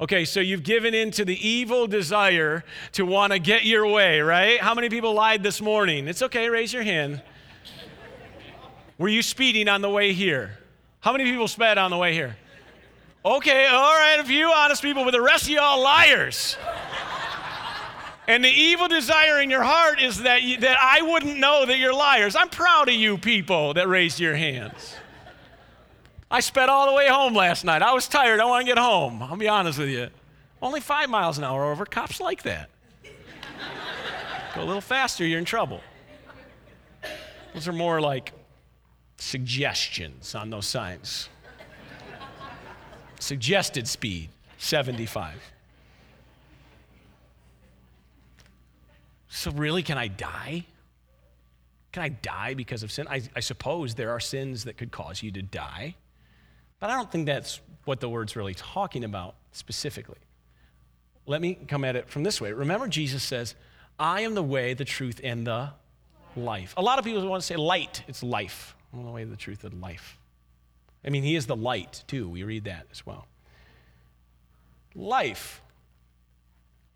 Okay, 0.00 0.24
so 0.24 0.40
you've 0.40 0.62
given 0.62 0.94
in 0.94 1.10
to 1.10 1.26
the 1.26 1.46
evil 1.46 1.86
desire 1.86 2.64
to 2.92 3.04
want 3.04 3.34
to 3.34 3.38
get 3.38 3.66
your 3.66 3.86
way, 3.86 4.20
right? 4.20 4.58
How 4.58 4.74
many 4.74 4.88
people 4.88 5.12
lied 5.12 5.42
this 5.42 5.60
morning? 5.60 6.08
It's 6.08 6.22
okay, 6.22 6.48
raise 6.48 6.72
your 6.72 6.82
hand. 6.82 7.22
Were 8.96 9.08
you 9.08 9.20
speeding 9.20 9.68
on 9.68 9.82
the 9.82 9.90
way 9.90 10.14
here? 10.14 10.58
How 11.00 11.12
many 11.12 11.24
people 11.24 11.48
sped 11.48 11.76
on 11.76 11.90
the 11.90 11.98
way 11.98 12.14
here? 12.14 12.36
Okay, 13.26 13.66
all 13.66 13.92
right, 13.92 14.18
a 14.18 14.24
few 14.24 14.50
honest 14.50 14.80
people, 14.80 15.04
but 15.04 15.10
the 15.10 15.20
rest 15.20 15.44
of 15.44 15.50
y'all 15.50 15.82
liars. 15.82 16.56
And 18.26 18.42
the 18.42 18.48
evil 18.48 18.88
desire 18.88 19.40
in 19.40 19.50
your 19.50 19.62
heart 19.62 20.00
is 20.00 20.22
that, 20.22 20.42
you, 20.42 20.56
that 20.60 20.78
I 20.80 21.02
wouldn't 21.02 21.38
know 21.38 21.66
that 21.66 21.78
you're 21.78 21.92
liars. 21.92 22.36
I'm 22.36 22.48
proud 22.48 22.88
of 22.88 22.94
you 22.94 23.18
people 23.18 23.74
that 23.74 23.86
raised 23.86 24.18
your 24.18 24.34
hands. 24.34 24.94
I 26.30 26.40
sped 26.40 26.68
all 26.68 26.86
the 26.86 26.94
way 26.94 27.08
home 27.08 27.34
last 27.34 27.64
night. 27.64 27.82
I 27.82 27.92
was 27.92 28.06
tired. 28.06 28.40
I 28.40 28.44
want 28.44 28.64
to 28.64 28.66
get 28.66 28.78
home. 28.78 29.22
I'll 29.22 29.36
be 29.36 29.48
honest 29.48 29.78
with 29.78 29.88
you. 29.88 30.08
Only 30.62 30.80
five 30.80 31.10
miles 31.10 31.38
an 31.38 31.44
hour 31.44 31.64
over. 31.70 31.84
Cops 31.84 32.20
like 32.20 32.42
that. 32.44 32.70
Go 34.54 34.62
a 34.62 34.64
little 34.64 34.80
faster, 34.80 35.24
you're 35.24 35.38
in 35.38 35.44
trouble. 35.44 35.80
Those 37.54 37.68
are 37.68 37.72
more 37.72 38.00
like 38.00 38.32
suggestions 39.16 40.34
on 40.34 40.50
those 40.50 40.66
signs. 40.66 41.28
Suggested 43.18 43.86
speed, 43.86 44.30
75. 44.58 45.34
So, 49.28 49.50
really, 49.52 49.82
can 49.82 49.98
I 49.98 50.08
die? 50.08 50.64
Can 51.92 52.02
I 52.02 52.08
die 52.08 52.54
because 52.54 52.82
of 52.82 52.90
sin? 52.90 53.06
I, 53.08 53.22
I 53.36 53.40
suppose 53.40 53.94
there 53.94 54.10
are 54.10 54.20
sins 54.20 54.64
that 54.64 54.76
could 54.76 54.90
cause 54.90 55.22
you 55.22 55.30
to 55.32 55.42
die. 55.42 55.96
But 56.80 56.90
I 56.90 56.96
don't 56.96 57.12
think 57.12 57.26
that's 57.26 57.60
what 57.84 58.00
the 58.00 58.08
word's 58.08 58.34
really 58.36 58.54
talking 58.54 59.04
about 59.04 59.34
specifically. 59.52 60.18
Let 61.26 61.40
me 61.40 61.54
come 61.54 61.84
at 61.84 61.94
it 61.94 62.08
from 62.08 62.24
this 62.24 62.40
way. 62.40 62.52
Remember, 62.52 62.88
Jesus 62.88 63.22
says, 63.22 63.54
I 63.98 64.22
am 64.22 64.34
the 64.34 64.42
way, 64.42 64.74
the 64.74 64.84
truth, 64.84 65.20
and 65.22 65.46
the 65.46 65.70
life. 66.34 66.74
A 66.76 66.82
lot 66.82 66.98
of 66.98 67.04
people 67.04 67.26
want 67.28 67.42
to 67.42 67.46
say 67.46 67.56
light, 67.56 68.02
it's 68.08 68.22
life. 68.22 68.74
I'm 68.92 69.04
the 69.04 69.10
way, 69.10 69.24
the 69.24 69.36
truth, 69.36 69.62
and 69.62 69.80
life. 69.80 70.18
I 71.04 71.10
mean, 71.10 71.22
He 71.22 71.36
is 71.36 71.46
the 71.46 71.56
light, 71.56 72.02
too. 72.06 72.28
We 72.28 72.42
read 72.42 72.64
that 72.64 72.86
as 72.90 73.04
well. 73.04 73.26
Life. 74.94 75.62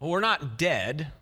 Well, 0.00 0.10
we're 0.10 0.20
not 0.20 0.58
dead 0.58 1.12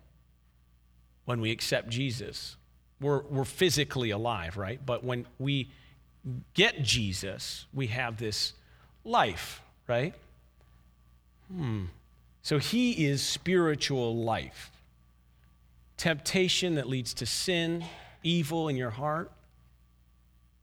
when 1.25 1.41
we 1.41 1.51
accept 1.51 1.89
Jesus. 1.89 2.55
We're, 2.99 3.21
we're 3.23 3.45
physically 3.45 4.09
alive, 4.09 4.57
right? 4.57 4.83
But 4.83 5.03
when 5.03 5.27
we 5.37 5.69
get 6.53 6.83
Jesus, 6.83 7.65
we 7.73 7.87
have 7.87 8.17
this 8.17 8.53
life, 9.03 9.61
right? 9.87 10.13
Hmm. 11.53 11.85
So 12.41 12.57
he 12.57 13.05
is 13.05 13.21
spiritual 13.21 14.15
life. 14.15 14.71
Temptation 15.97 16.75
that 16.75 16.87
leads 16.89 17.13
to 17.15 17.25
sin, 17.25 17.85
evil 18.23 18.67
in 18.67 18.75
your 18.75 18.89
heart, 18.89 19.31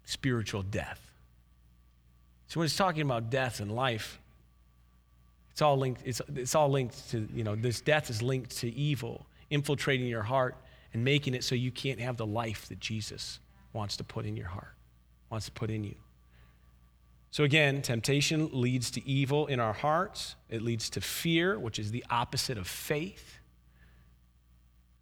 spiritual 0.05 0.63
death. 0.63 1.01
So 2.49 2.59
when 2.59 2.65
he's 2.65 2.77
talking 2.77 3.03
about 3.03 3.31
death 3.31 3.61
and 3.61 3.71
life, 3.71 4.19
it's 5.53 5.61
It's 5.61 5.67
all 5.67 5.77
linked, 5.77 6.01
it's, 6.07 6.23
it's 6.35 6.55
all 6.55 6.71
linked 6.71 7.11
to, 7.11 7.29
you 7.35 7.45
know, 7.45 7.55
this 7.55 7.83
death 7.83 8.09
is 8.09 8.23
linked 8.23 8.57
to 8.61 8.75
evil, 8.75 9.27
infiltrating 9.51 10.07
your 10.07 10.23
heart 10.23 10.57
and 10.95 11.05
making 11.05 11.35
it 11.35 11.45
so 11.45 11.55
you 11.55 11.71
can't 11.71 12.01
have 12.01 12.17
the 12.17 12.25
life 12.25 12.67
that 12.71 12.81
Jesus 12.81 13.41
wants 13.75 13.99
to 13.99 14.05
put 14.05 14.25
in 14.25 14.39
your 14.39 14.49
heart, 14.49 14.73
wants 15.31 15.47
to 15.47 15.53
put 15.53 15.71
in 15.71 15.85
you. 15.85 15.95
So 17.31 17.45
again, 17.45 17.81
temptation 17.81 18.51
leads 18.53 18.91
to 18.93 19.09
evil 19.09 19.47
in 19.47 19.61
our 19.61 19.73
hearts. 19.73 20.35
It 20.49 20.63
leads 20.63 20.91
to 20.91 21.01
fear, 21.01 21.59
which 21.59 21.79
is 21.79 21.93
the 21.93 22.05
opposite 22.11 22.59
of 22.59 22.67
faith. 22.67 23.39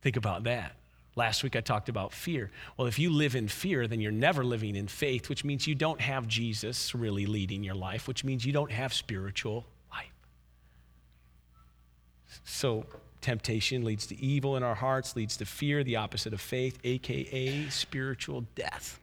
Think 0.02 0.16
about 0.16 0.44
that. 0.44 0.74
Last 1.16 1.42
week 1.42 1.56
I 1.56 1.60
talked 1.60 1.88
about 1.88 2.12
fear. 2.12 2.50
Well, 2.76 2.86
if 2.86 2.98
you 2.98 3.10
live 3.10 3.34
in 3.34 3.48
fear, 3.48 3.88
then 3.88 4.00
you're 4.00 4.12
never 4.12 4.44
living 4.44 4.76
in 4.76 4.86
faith, 4.86 5.28
which 5.28 5.42
means 5.42 5.66
you 5.66 5.74
don't 5.74 6.00
have 6.00 6.28
Jesus 6.28 6.94
really 6.94 7.26
leading 7.26 7.64
your 7.64 7.74
life, 7.74 8.06
which 8.06 8.22
means 8.24 8.44
you 8.44 8.52
don't 8.52 8.70
have 8.70 8.92
spiritual 8.92 9.66
life. 9.90 10.12
so, 12.44 12.86
temptation 13.20 13.84
leads 13.84 14.06
to 14.06 14.22
evil 14.22 14.56
in 14.56 14.62
our 14.62 14.76
hearts, 14.76 15.16
leads 15.16 15.36
to 15.38 15.44
fear, 15.44 15.82
the 15.82 15.96
opposite 15.96 16.32
of 16.32 16.40
faith, 16.40 16.78
aka 16.84 17.68
spiritual 17.68 18.44
death. 18.54 19.00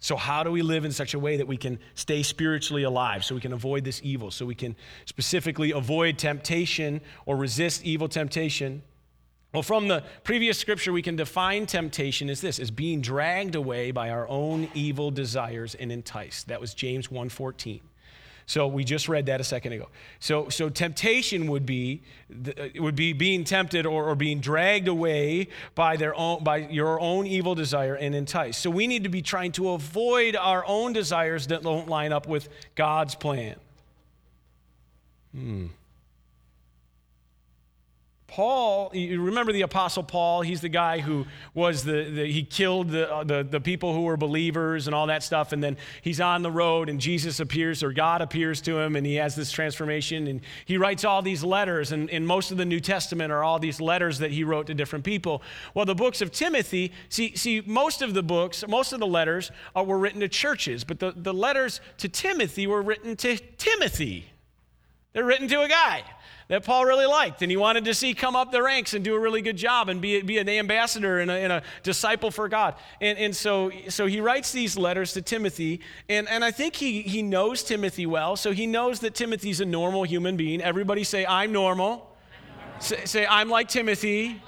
So, 0.00 0.16
how 0.16 0.44
do 0.44 0.52
we 0.52 0.62
live 0.62 0.84
in 0.84 0.92
such 0.92 1.14
a 1.14 1.18
way 1.18 1.36
that 1.38 1.48
we 1.48 1.56
can 1.56 1.78
stay 1.94 2.22
spiritually 2.22 2.84
alive, 2.84 3.24
so 3.24 3.34
we 3.34 3.40
can 3.40 3.52
avoid 3.52 3.84
this 3.84 4.00
evil, 4.04 4.30
so 4.30 4.46
we 4.46 4.54
can 4.54 4.76
specifically 5.06 5.72
avoid 5.72 6.18
temptation 6.18 7.00
or 7.26 7.36
resist 7.36 7.84
evil 7.84 8.08
temptation? 8.08 8.82
Well, 9.52 9.62
from 9.62 9.88
the 9.88 10.04
previous 10.24 10.58
scripture, 10.58 10.92
we 10.92 11.02
can 11.02 11.16
define 11.16 11.66
temptation 11.66 12.30
as 12.30 12.40
this: 12.40 12.60
as 12.60 12.70
being 12.70 13.00
dragged 13.00 13.56
away 13.56 13.90
by 13.90 14.10
our 14.10 14.28
own 14.28 14.68
evil 14.72 15.10
desires 15.10 15.74
and 15.74 15.90
enticed. 15.90 16.46
That 16.46 16.60
was 16.60 16.74
James 16.74 17.08
1:14. 17.08 17.80
So 18.48 18.66
we 18.66 18.82
just 18.82 19.10
read 19.10 19.26
that 19.26 19.42
a 19.42 19.44
second 19.44 19.74
ago. 19.74 19.90
So, 20.20 20.48
so 20.48 20.70
temptation 20.70 21.48
would 21.48 21.66
be 21.66 22.00
would 22.76 22.96
be 22.96 23.12
being 23.12 23.44
tempted 23.44 23.84
or, 23.84 24.08
or 24.08 24.14
being 24.14 24.40
dragged 24.40 24.88
away 24.88 25.48
by 25.74 25.98
their 25.98 26.14
own 26.14 26.42
by 26.42 26.56
your 26.56 26.98
own 26.98 27.26
evil 27.26 27.54
desire 27.54 27.94
and 27.94 28.14
enticed. 28.14 28.62
So 28.62 28.70
we 28.70 28.86
need 28.86 29.04
to 29.04 29.10
be 29.10 29.20
trying 29.20 29.52
to 29.52 29.72
avoid 29.72 30.34
our 30.34 30.64
own 30.66 30.94
desires 30.94 31.48
that 31.48 31.62
don't 31.62 31.88
line 31.88 32.10
up 32.10 32.26
with 32.26 32.48
God's 32.74 33.14
plan. 33.14 33.56
Hmm. 35.34 35.66
Paul, 38.28 38.90
you 38.92 39.22
remember 39.22 39.52
the 39.52 39.62
Apostle 39.62 40.02
Paul? 40.02 40.42
He's 40.42 40.60
the 40.60 40.68
guy 40.68 41.00
who 41.00 41.24
was 41.54 41.82
the, 41.82 42.04
the 42.04 42.30
he 42.30 42.44
killed 42.44 42.90
the, 42.90 43.10
uh, 43.10 43.24
the, 43.24 43.42
the 43.42 43.58
people 43.58 43.94
who 43.94 44.02
were 44.02 44.18
believers 44.18 44.86
and 44.86 44.94
all 44.94 45.06
that 45.06 45.22
stuff. 45.22 45.52
And 45.52 45.64
then 45.64 45.78
he's 46.02 46.20
on 46.20 46.42
the 46.42 46.50
road 46.50 46.90
and 46.90 47.00
Jesus 47.00 47.40
appears 47.40 47.82
or 47.82 47.90
God 47.90 48.20
appears 48.20 48.60
to 48.62 48.78
him 48.78 48.96
and 48.96 49.06
he 49.06 49.14
has 49.14 49.34
this 49.34 49.50
transformation. 49.50 50.26
And 50.26 50.42
he 50.66 50.76
writes 50.76 51.06
all 51.06 51.22
these 51.22 51.42
letters. 51.42 51.90
And, 51.90 52.10
and 52.10 52.26
most 52.26 52.50
of 52.50 52.58
the 52.58 52.66
New 52.66 52.80
Testament 52.80 53.32
are 53.32 53.42
all 53.42 53.58
these 53.58 53.80
letters 53.80 54.18
that 54.18 54.30
he 54.30 54.44
wrote 54.44 54.66
to 54.66 54.74
different 54.74 55.06
people. 55.06 55.40
Well, 55.72 55.86
the 55.86 55.94
books 55.94 56.20
of 56.20 56.30
Timothy, 56.30 56.92
see, 57.08 57.34
see 57.34 57.62
most 57.64 58.02
of 58.02 58.12
the 58.12 58.22
books, 58.22 58.62
most 58.68 58.92
of 58.92 59.00
the 59.00 59.06
letters 59.06 59.50
are, 59.74 59.84
were 59.84 59.98
written 59.98 60.20
to 60.20 60.28
churches. 60.28 60.84
But 60.84 61.00
the, 61.00 61.14
the 61.16 61.32
letters 61.32 61.80
to 61.96 62.10
Timothy 62.10 62.66
were 62.66 62.82
written 62.82 63.16
to 63.16 63.38
Timothy. 63.56 64.26
They're 65.18 65.24
written 65.24 65.48
to 65.48 65.62
a 65.62 65.68
guy 65.68 66.04
that 66.46 66.62
Paul 66.64 66.84
really 66.84 67.04
liked 67.04 67.42
and 67.42 67.50
he 67.50 67.56
wanted 67.56 67.84
to 67.86 67.92
see 67.92 68.14
come 68.14 68.36
up 68.36 68.52
the 68.52 68.62
ranks 68.62 68.94
and 68.94 69.04
do 69.04 69.16
a 69.16 69.18
really 69.18 69.42
good 69.42 69.56
job 69.56 69.88
and 69.88 70.00
be, 70.00 70.22
be 70.22 70.38
an 70.38 70.48
ambassador 70.48 71.18
and 71.18 71.28
a, 71.28 71.34
and 71.34 71.52
a 71.54 71.62
disciple 71.82 72.30
for 72.30 72.48
God. 72.48 72.76
And, 73.00 73.18
and 73.18 73.34
so, 73.34 73.72
so 73.88 74.06
he 74.06 74.20
writes 74.20 74.52
these 74.52 74.78
letters 74.78 75.14
to 75.14 75.22
Timothy, 75.22 75.80
and, 76.08 76.28
and 76.28 76.44
I 76.44 76.52
think 76.52 76.76
he, 76.76 77.02
he 77.02 77.22
knows 77.22 77.64
Timothy 77.64 78.06
well, 78.06 78.36
so 78.36 78.52
he 78.52 78.68
knows 78.68 79.00
that 79.00 79.16
Timothy's 79.16 79.60
a 79.60 79.64
normal 79.64 80.04
human 80.04 80.36
being. 80.36 80.62
Everybody 80.62 81.02
say, 81.02 81.26
I'm 81.26 81.50
normal. 81.50 82.14
I'm 82.32 82.56
normal. 82.56 82.80
Say, 82.80 83.04
say, 83.06 83.26
I'm 83.26 83.48
like 83.48 83.66
Timothy. 83.66 84.40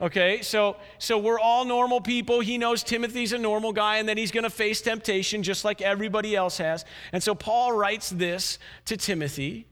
Okay, 0.00 0.40
so 0.40 0.76
so 0.98 1.18
we're 1.18 1.38
all 1.38 1.66
normal 1.66 2.00
people. 2.00 2.40
He 2.40 2.56
knows 2.56 2.82
Timothy's 2.82 3.34
a 3.34 3.38
normal 3.38 3.72
guy 3.72 3.98
and 3.98 4.08
that 4.08 4.16
he's 4.16 4.30
going 4.30 4.44
to 4.44 4.50
face 4.50 4.80
temptation 4.80 5.42
just 5.42 5.62
like 5.62 5.82
everybody 5.82 6.34
else 6.34 6.56
has. 6.56 6.86
And 7.12 7.22
so 7.22 7.34
Paul 7.34 7.72
writes 7.72 8.08
this 8.08 8.58
to 8.86 8.96
Timothy. 8.96 9.66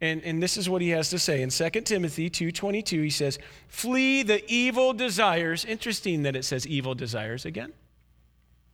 And, 0.00 0.20
and 0.24 0.42
this 0.42 0.56
is 0.56 0.68
what 0.68 0.82
he 0.82 0.88
has 0.90 1.10
to 1.10 1.18
say 1.18 1.42
in 1.42 1.50
2 1.50 1.70
Timothy 1.82 2.28
2.22. 2.28 3.04
He 3.04 3.10
says, 3.10 3.38
flee 3.68 4.24
the 4.24 4.42
evil 4.52 4.92
desires. 4.92 5.64
Interesting 5.64 6.24
that 6.24 6.34
it 6.34 6.44
says 6.44 6.66
evil 6.66 6.96
desires 6.96 7.44
again. 7.44 7.72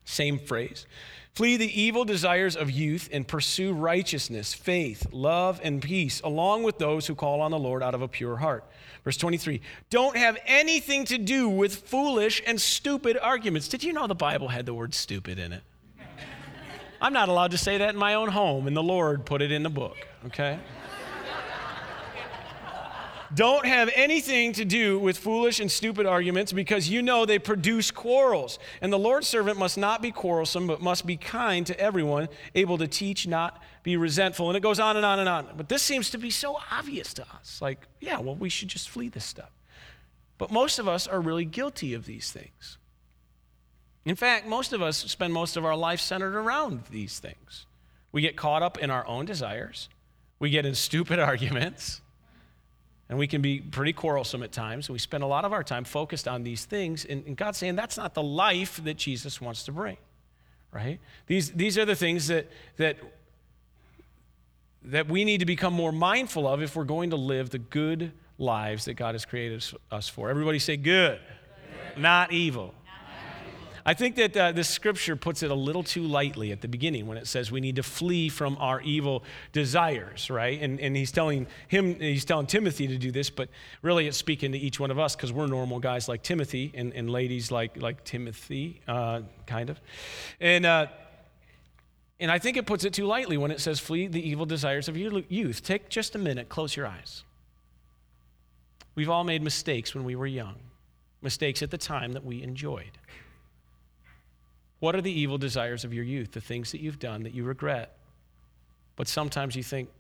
Same 0.06 0.38
phrase. 0.38 0.86
Flee 1.38 1.56
the 1.56 1.80
evil 1.80 2.04
desires 2.04 2.56
of 2.56 2.68
youth 2.68 3.08
and 3.12 3.24
pursue 3.24 3.72
righteousness, 3.72 4.54
faith, 4.54 5.06
love, 5.12 5.60
and 5.62 5.80
peace, 5.80 6.20
along 6.22 6.64
with 6.64 6.78
those 6.78 7.06
who 7.06 7.14
call 7.14 7.42
on 7.42 7.52
the 7.52 7.58
Lord 7.60 7.80
out 7.80 7.94
of 7.94 8.02
a 8.02 8.08
pure 8.08 8.38
heart. 8.38 8.64
Verse 9.04 9.16
23 9.16 9.60
Don't 9.88 10.16
have 10.16 10.36
anything 10.46 11.04
to 11.04 11.16
do 11.16 11.48
with 11.48 11.76
foolish 11.76 12.42
and 12.44 12.60
stupid 12.60 13.16
arguments. 13.16 13.68
Did 13.68 13.84
you 13.84 13.92
know 13.92 14.08
the 14.08 14.16
Bible 14.16 14.48
had 14.48 14.66
the 14.66 14.74
word 14.74 14.94
stupid 14.94 15.38
in 15.38 15.52
it? 15.52 15.62
I'm 17.00 17.12
not 17.12 17.28
allowed 17.28 17.52
to 17.52 17.58
say 17.58 17.78
that 17.78 17.90
in 17.90 17.96
my 17.96 18.14
own 18.14 18.30
home, 18.30 18.66
and 18.66 18.76
the 18.76 18.82
Lord 18.82 19.24
put 19.24 19.40
it 19.40 19.52
in 19.52 19.62
the 19.62 19.70
book, 19.70 19.96
okay? 20.26 20.58
Don't 23.34 23.66
have 23.66 23.90
anything 23.94 24.54
to 24.54 24.64
do 24.64 24.98
with 24.98 25.18
foolish 25.18 25.60
and 25.60 25.70
stupid 25.70 26.06
arguments 26.06 26.52
because 26.52 26.88
you 26.88 27.02
know 27.02 27.26
they 27.26 27.38
produce 27.38 27.90
quarrels. 27.90 28.58
And 28.80 28.92
the 28.92 28.98
Lord's 28.98 29.28
servant 29.28 29.58
must 29.58 29.76
not 29.76 30.00
be 30.00 30.10
quarrelsome, 30.10 30.66
but 30.66 30.80
must 30.80 31.06
be 31.06 31.16
kind 31.16 31.66
to 31.66 31.78
everyone, 31.78 32.28
able 32.54 32.78
to 32.78 32.88
teach, 32.88 33.26
not 33.26 33.62
be 33.82 33.96
resentful. 33.96 34.48
And 34.48 34.56
it 34.56 34.60
goes 34.60 34.80
on 34.80 34.96
and 34.96 35.04
on 35.04 35.18
and 35.18 35.28
on. 35.28 35.48
But 35.56 35.68
this 35.68 35.82
seems 35.82 36.10
to 36.10 36.18
be 36.18 36.30
so 36.30 36.58
obvious 36.70 37.12
to 37.14 37.22
us. 37.34 37.60
Like, 37.60 37.86
yeah, 38.00 38.18
well, 38.18 38.34
we 38.34 38.48
should 38.48 38.68
just 38.68 38.88
flee 38.88 39.08
this 39.08 39.24
stuff. 39.24 39.50
But 40.38 40.50
most 40.50 40.78
of 40.78 40.88
us 40.88 41.06
are 41.06 41.20
really 41.20 41.44
guilty 41.44 41.94
of 41.94 42.06
these 42.06 42.30
things. 42.30 42.78
In 44.04 44.16
fact, 44.16 44.46
most 44.46 44.72
of 44.72 44.80
us 44.80 44.96
spend 44.96 45.34
most 45.34 45.56
of 45.56 45.66
our 45.66 45.76
life 45.76 46.00
centered 46.00 46.34
around 46.34 46.84
these 46.90 47.18
things. 47.18 47.66
We 48.10 48.22
get 48.22 48.36
caught 48.36 48.62
up 48.62 48.78
in 48.78 48.90
our 48.90 49.06
own 49.06 49.26
desires, 49.26 49.90
we 50.38 50.48
get 50.48 50.64
in 50.64 50.74
stupid 50.74 51.18
arguments. 51.18 52.00
And 53.08 53.18
we 53.18 53.26
can 53.26 53.40
be 53.40 53.60
pretty 53.60 53.92
quarrelsome 53.94 54.42
at 54.42 54.52
times. 54.52 54.90
We 54.90 54.98
spend 54.98 55.22
a 55.22 55.26
lot 55.26 55.44
of 55.44 55.52
our 55.52 55.64
time 55.64 55.84
focused 55.84 56.28
on 56.28 56.42
these 56.42 56.66
things. 56.66 57.04
And, 57.04 57.24
and 57.26 57.36
God's 57.36 57.58
saying 57.58 57.76
that's 57.76 57.96
not 57.96 58.14
the 58.14 58.22
life 58.22 58.82
that 58.84 58.98
Jesus 58.98 59.40
wants 59.40 59.64
to 59.64 59.72
bring, 59.72 59.96
right? 60.72 61.00
These, 61.26 61.52
these 61.52 61.78
are 61.78 61.86
the 61.86 61.96
things 61.96 62.26
that, 62.26 62.50
that, 62.76 62.98
that 64.84 65.08
we 65.08 65.24
need 65.24 65.38
to 65.38 65.46
become 65.46 65.72
more 65.72 65.92
mindful 65.92 66.46
of 66.46 66.60
if 66.60 66.76
we're 66.76 66.84
going 66.84 67.10
to 67.10 67.16
live 67.16 67.48
the 67.48 67.58
good 67.58 68.12
lives 68.38 68.84
that 68.84 68.94
God 68.94 69.14
has 69.14 69.24
created 69.24 69.64
us 69.90 70.08
for. 70.08 70.28
Everybody 70.28 70.58
say 70.58 70.76
good, 70.76 71.18
good. 71.94 72.02
not 72.02 72.32
evil. 72.32 72.74
I 73.84 73.94
think 73.94 74.16
that 74.16 74.36
uh, 74.36 74.52
this 74.52 74.68
scripture 74.68 75.16
puts 75.16 75.42
it 75.42 75.50
a 75.50 75.54
little 75.54 75.82
too 75.82 76.02
lightly 76.02 76.52
at 76.52 76.60
the 76.60 76.68
beginning 76.68 77.06
when 77.06 77.18
it 77.18 77.26
says 77.26 77.50
we 77.50 77.60
need 77.60 77.76
to 77.76 77.82
flee 77.82 78.28
from 78.28 78.56
our 78.60 78.80
evil 78.82 79.24
desires, 79.52 80.30
right? 80.30 80.60
And, 80.60 80.80
and 80.80 80.96
he's 80.96 81.12
telling 81.12 81.46
him, 81.68 81.98
he's 81.98 82.24
telling 82.24 82.46
Timothy 82.46 82.86
to 82.88 82.98
do 82.98 83.10
this, 83.10 83.30
but 83.30 83.48
really 83.82 84.06
it's 84.06 84.16
speaking 84.16 84.52
to 84.52 84.58
each 84.58 84.78
one 84.78 84.90
of 84.90 84.98
us 84.98 85.16
because 85.16 85.32
we're 85.32 85.46
normal 85.46 85.78
guys 85.80 86.08
like 86.08 86.22
Timothy 86.22 86.72
and, 86.74 86.92
and 86.92 87.10
ladies 87.10 87.50
like, 87.50 87.80
like 87.80 88.04
Timothy, 88.04 88.80
uh, 88.88 89.22
kind 89.46 89.70
of. 89.70 89.80
And, 90.40 90.66
uh, 90.66 90.86
and 92.20 92.30
I 92.30 92.38
think 92.38 92.56
it 92.56 92.66
puts 92.66 92.84
it 92.84 92.92
too 92.92 93.06
lightly 93.06 93.36
when 93.36 93.50
it 93.50 93.60
says 93.60 93.78
flee 93.78 94.06
the 94.06 94.26
evil 94.26 94.46
desires 94.46 94.88
of 94.88 94.96
your 94.96 95.22
youth. 95.28 95.62
Take 95.62 95.88
just 95.88 96.14
a 96.14 96.18
minute, 96.18 96.48
close 96.48 96.76
your 96.76 96.86
eyes. 96.86 97.22
We've 98.94 99.08
all 99.08 99.22
made 99.22 99.42
mistakes 99.42 99.94
when 99.94 100.02
we 100.02 100.16
were 100.16 100.26
young, 100.26 100.56
mistakes 101.22 101.62
at 101.62 101.70
the 101.70 101.78
time 101.78 102.14
that 102.14 102.24
we 102.24 102.42
enjoyed. 102.42 102.98
What 104.80 104.94
are 104.94 105.00
the 105.00 105.12
evil 105.12 105.38
desires 105.38 105.84
of 105.84 105.92
your 105.92 106.04
youth, 106.04 106.32
the 106.32 106.40
things 106.40 106.72
that 106.72 106.80
you've 106.80 106.98
done 106.98 107.24
that 107.24 107.34
you 107.34 107.44
regret? 107.44 107.96
But 108.96 109.08
sometimes 109.08 109.56
you 109.56 109.62
think, 109.62 109.90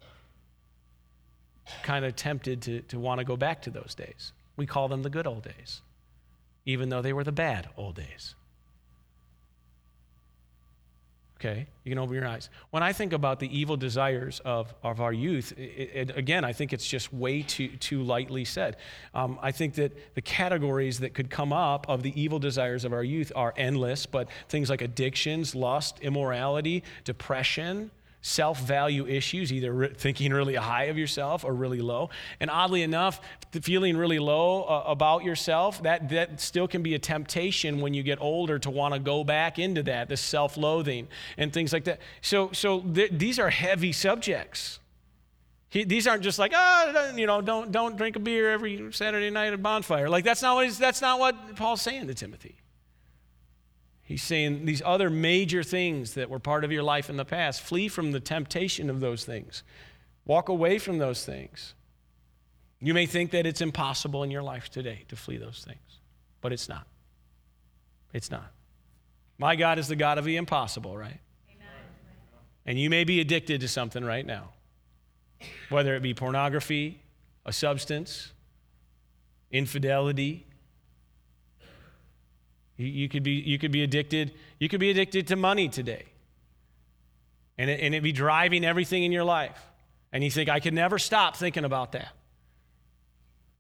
kind 1.82 2.04
of 2.04 2.16
tempted 2.16 2.62
to, 2.62 2.80
to 2.82 2.98
want 2.98 3.18
to 3.18 3.24
go 3.24 3.36
back 3.36 3.62
to 3.62 3.70
those 3.70 3.94
days. 3.94 4.32
We 4.56 4.66
call 4.66 4.88
them 4.88 5.02
the 5.02 5.10
good 5.10 5.26
old 5.26 5.42
days, 5.42 5.82
even 6.64 6.88
though 6.88 7.02
they 7.02 7.12
were 7.12 7.24
the 7.24 7.32
bad 7.32 7.68
old 7.76 7.96
days. 7.96 8.34
Okay, 11.40 11.68
you 11.84 11.92
can 11.92 12.00
open 12.00 12.16
your 12.16 12.26
eyes. 12.26 12.50
When 12.70 12.82
I 12.82 12.92
think 12.92 13.12
about 13.12 13.38
the 13.38 13.56
evil 13.56 13.76
desires 13.76 14.40
of, 14.44 14.74
of 14.82 15.00
our 15.00 15.12
youth, 15.12 15.52
it, 15.56 15.90
it, 16.10 16.16
again, 16.16 16.44
I 16.44 16.52
think 16.52 16.72
it's 16.72 16.86
just 16.86 17.12
way 17.12 17.42
too, 17.42 17.68
too 17.76 18.02
lightly 18.02 18.44
said. 18.44 18.76
Um, 19.14 19.38
I 19.40 19.52
think 19.52 19.74
that 19.74 20.16
the 20.16 20.20
categories 20.20 20.98
that 20.98 21.14
could 21.14 21.30
come 21.30 21.52
up 21.52 21.88
of 21.88 22.02
the 22.02 22.20
evil 22.20 22.40
desires 22.40 22.84
of 22.84 22.92
our 22.92 23.04
youth 23.04 23.30
are 23.36 23.54
endless, 23.56 24.04
but 24.04 24.28
things 24.48 24.68
like 24.68 24.82
addictions, 24.82 25.54
lust, 25.54 26.00
immorality, 26.00 26.82
depression, 27.04 27.92
self 28.20 28.60
value 28.60 29.06
issues, 29.06 29.52
either 29.52 29.72
re- 29.72 29.94
thinking 29.94 30.32
really 30.32 30.54
high 30.54 30.84
of 30.84 30.98
yourself 30.98 31.44
or 31.44 31.52
really 31.54 31.80
low. 31.80 32.10
And 32.40 32.50
oddly 32.50 32.82
enough, 32.82 33.20
feeling 33.62 33.96
really 33.96 34.18
low 34.18 34.64
uh, 34.64 34.84
about 34.86 35.24
yourself, 35.24 35.82
that, 35.82 36.08
that 36.10 36.40
still 36.40 36.68
can 36.68 36.82
be 36.82 36.94
a 36.94 36.98
temptation 36.98 37.80
when 37.80 37.94
you 37.94 38.02
get 38.02 38.20
older 38.20 38.58
to 38.58 38.70
want 38.70 38.94
to 38.94 39.00
go 39.00 39.24
back 39.24 39.58
into 39.58 39.82
that, 39.84 40.08
this 40.08 40.20
self 40.20 40.56
loathing 40.56 41.08
and 41.36 41.52
things 41.52 41.72
like 41.72 41.84
that. 41.84 42.00
So, 42.20 42.50
so 42.52 42.80
th- 42.80 43.12
these 43.12 43.38
are 43.38 43.50
heavy 43.50 43.92
subjects. 43.92 44.80
He, 45.70 45.84
these 45.84 46.06
aren't 46.06 46.22
just 46.22 46.38
like, 46.38 46.52
oh, 46.54 47.12
you 47.14 47.26
know, 47.26 47.42
don't, 47.42 47.70
don't 47.70 47.96
drink 47.96 48.16
a 48.16 48.20
beer 48.20 48.50
every 48.50 48.90
Saturday 48.92 49.28
night 49.28 49.52
at 49.52 49.62
bonfire. 49.62 50.08
Like, 50.08 50.24
that's 50.24 50.40
not, 50.40 50.54
what 50.54 50.70
that's 50.78 51.02
not 51.02 51.20
what 51.20 51.56
Paul's 51.56 51.82
saying 51.82 52.06
to 52.06 52.14
Timothy. 52.14 52.56
He's 54.08 54.22
saying 54.22 54.64
these 54.64 54.80
other 54.86 55.10
major 55.10 55.62
things 55.62 56.14
that 56.14 56.30
were 56.30 56.38
part 56.38 56.64
of 56.64 56.72
your 56.72 56.82
life 56.82 57.10
in 57.10 57.18
the 57.18 57.26
past, 57.26 57.60
flee 57.60 57.88
from 57.88 58.12
the 58.12 58.20
temptation 58.20 58.88
of 58.88 59.00
those 59.00 59.26
things. 59.26 59.62
Walk 60.24 60.48
away 60.48 60.78
from 60.78 60.96
those 60.96 61.26
things. 61.26 61.74
You 62.80 62.94
may 62.94 63.04
think 63.04 63.32
that 63.32 63.44
it's 63.44 63.60
impossible 63.60 64.22
in 64.22 64.30
your 64.30 64.42
life 64.42 64.70
today 64.70 65.04
to 65.08 65.16
flee 65.16 65.36
those 65.36 65.62
things, 65.62 66.00
but 66.40 66.54
it's 66.54 66.70
not. 66.70 66.86
It's 68.14 68.30
not. 68.30 68.50
My 69.36 69.56
God 69.56 69.78
is 69.78 69.88
the 69.88 69.96
God 69.96 70.16
of 70.16 70.24
the 70.24 70.36
impossible, 70.36 70.96
right? 70.96 71.20
Amen. 71.50 71.68
And 72.64 72.80
you 72.80 72.88
may 72.88 73.04
be 73.04 73.20
addicted 73.20 73.60
to 73.60 73.68
something 73.68 74.02
right 74.02 74.24
now, 74.24 74.52
whether 75.68 75.94
it 75.94 76.00
be 76.02 76.14
pornography, 76.14 77.02
a 77.44 77.52
substance, 77.52 78.32
infidelity, 79.50 80.46
you, 82.78 83.08
could 83.08 83.24
be, 83.24 83.32
you 83.32 83.58
could 83.58 83.72
be 83.72 83.82
addicted. 83.82 84.32
You 84.58 84.68
could 84.68 84.80
be 84.80 84.90
addicted 84.90 85.26
to 85.28 85.36
money 85.36 85.68
today. 85.68 86.04
And, 87.58 87.68
it, 87.68 87.80
and 87.80 87.92
it'd 87.92 88.04
be 88.04 88.12
driving 88.12 88.64
everything 88.64 89.02
in 89.02 89.10
your 89.10 89.24
life. 89.24 89.60
And 90.12 90.22
you 90.22 90.30
think, 90.30 90.48
I 90.48 90.60
could 90.60 90.74
never 90.74 90.98
stop 90.98 91.36
thinking 91.36 91.64
about 91.64 91.92
that. 91.92 92.08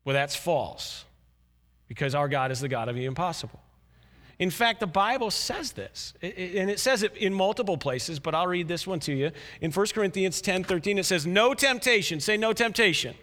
Well, 0.04 0.14
that's 0.14 0.36
false 0.36 1.04
because 1.88 2.14
our 2.14 2.28
God 2.28 2.52
is 2.52 2.60
the 2.60 2.68
God 2.68 2.88
of 2.88 2.94
the 2.94 3.04
impossible. 3.04 3.60
In 4.38 4.50
fact, 4.50 4.78
the 4.78 4.86
Bible 4.86 5.32
says 5.32 5.72
this, 5.72 6.14
and 6.22 6.70
it 6.70 6.78
says 6.78 7.02
it 7.02 7.16
in 7.16 7.34
multiple 7.34 7.76
places, 7.76 8.20
but 8.20 8.36
I'll 8.36 8.46
read 8.46 8.68
this 8.68 8.86
one 8.86 9.00
to 9.00 9.12
you. 9.12 9.32
In 9.60 9.72
1 9.72 9.86
Corinthians 9.88 10.40
10 10.40 10.62
13, 10.62 10.98
it 10.98 11.04
says, 11.04 11.26
No 11.26 11.54
temptation, 11.54 12.20
say 12.20 12.36
no 12.36 12.52
temptation, 12.52 13.16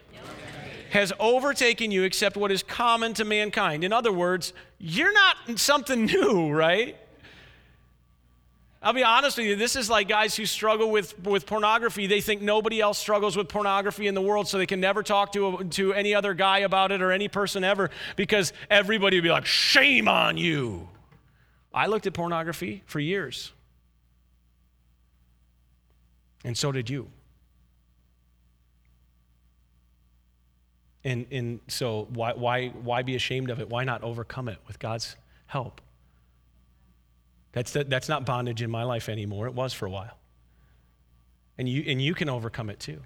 has 0.96 1.12
overtaken 1.20 1.92
you 1.92 2.04
except 2.04 2.38
what 2.38 2.52
is 2.54 2.64
common 2.64 3.14
to 3.14 3.26
mankind. 3.26 3.84
In 3.84 3.92
other 3.92 4.14
words, 4.14 4.54
you're 4.80 5.14
not 5.14 5.60
something 5.60 6.06
new, 6.16 6.50
right? 6.50 6.96
I'll 8.82 8.94
be 8.94 9.04
honest 9.04 9.38
with 9.38 9.48
you, 9.48 9.56
this 9.58 9.76
is 9.76 9.90
like 9.90 10.08
guys 10.08 10.36
who 10.36 10.46
struggle 10.46 10.90
with, 10.90 11.20
with 11.26 11.46
pornography. 11.46 12.08
They 12.08 12.22
think 12.22 12.42
nobody 12.42 12.80
else 12.80 12.98
struggles 12.98 13.36
with 13.36 13.50
pornography 13.50 14.08
in 14.08 14.14
the 14.14 14.22
world, 14.22 14.48
so 14.48 14.58
they 14.58 14.68
can 14.68 14.80
never 14.80 15.04
talk 15.04 15.34
to, 15.34 15.66
to 15.72 15.94
any 15.94 16.16
other 16.16 16.34
guy 16.34 16.60
about 16.60 16.94
it 16.94 17.02
or 17.02 17.12
any 17.12 17.28
person 17.28 17.64
ever 17.64 17.90
because 18.16 18.54
everybody 18.70 19.18
would 19.18 19.24
be 19.24 19.32
like, 19.32 19.46
shame 19.46 20.08
on 20.08 20.38
you. 20.38 20.88
I 21.74 21.88
looked 21.88 22.08
at 22.08 22.14
pornography 22.14 22.84
for 22.86 23.02
years, 23.02 23.52
and 26.46 26.58
so 26.58 26.72
did 26.72 26.90
you. 26.90 27.10
And, 31.06 31.28
and 31.32 31.60
so, 31.68 32.08
why, 32.10 32.34
why, 32.34 32.70
why 32.70 33.04
be 33.04 33.16
ashamed 33.16 33.52
of 33.52 33.60
it? 33.60 33.70
Why 33.70 33.84
not 33.84 34.04
overcome 34.04 34.50
it 34.50 34.58
with 34.68 34.80
God's 34.80 35.16
help? 35.46 35.80
That's, 37.54 37.72
that's 37.72 38.10
not 38.10 38.26
bondage 38.26 38.64
in 38.64 38.72
my 38.72 38.84
life 38.84 39.08
anymore. 39.08 39.46
It 39.46 39.54
was 39.54 39.72
for 39.72 39.86
a 39.86 39.90
while. 39.90 40.18
And 41.60 41.70
you, 41.70 41.84
and 41.88 42.02
you 42.02 42.16
can 42.16 42.28
overcome 42.28 42.72
it 42.72 42.80
too. 42.80 43.02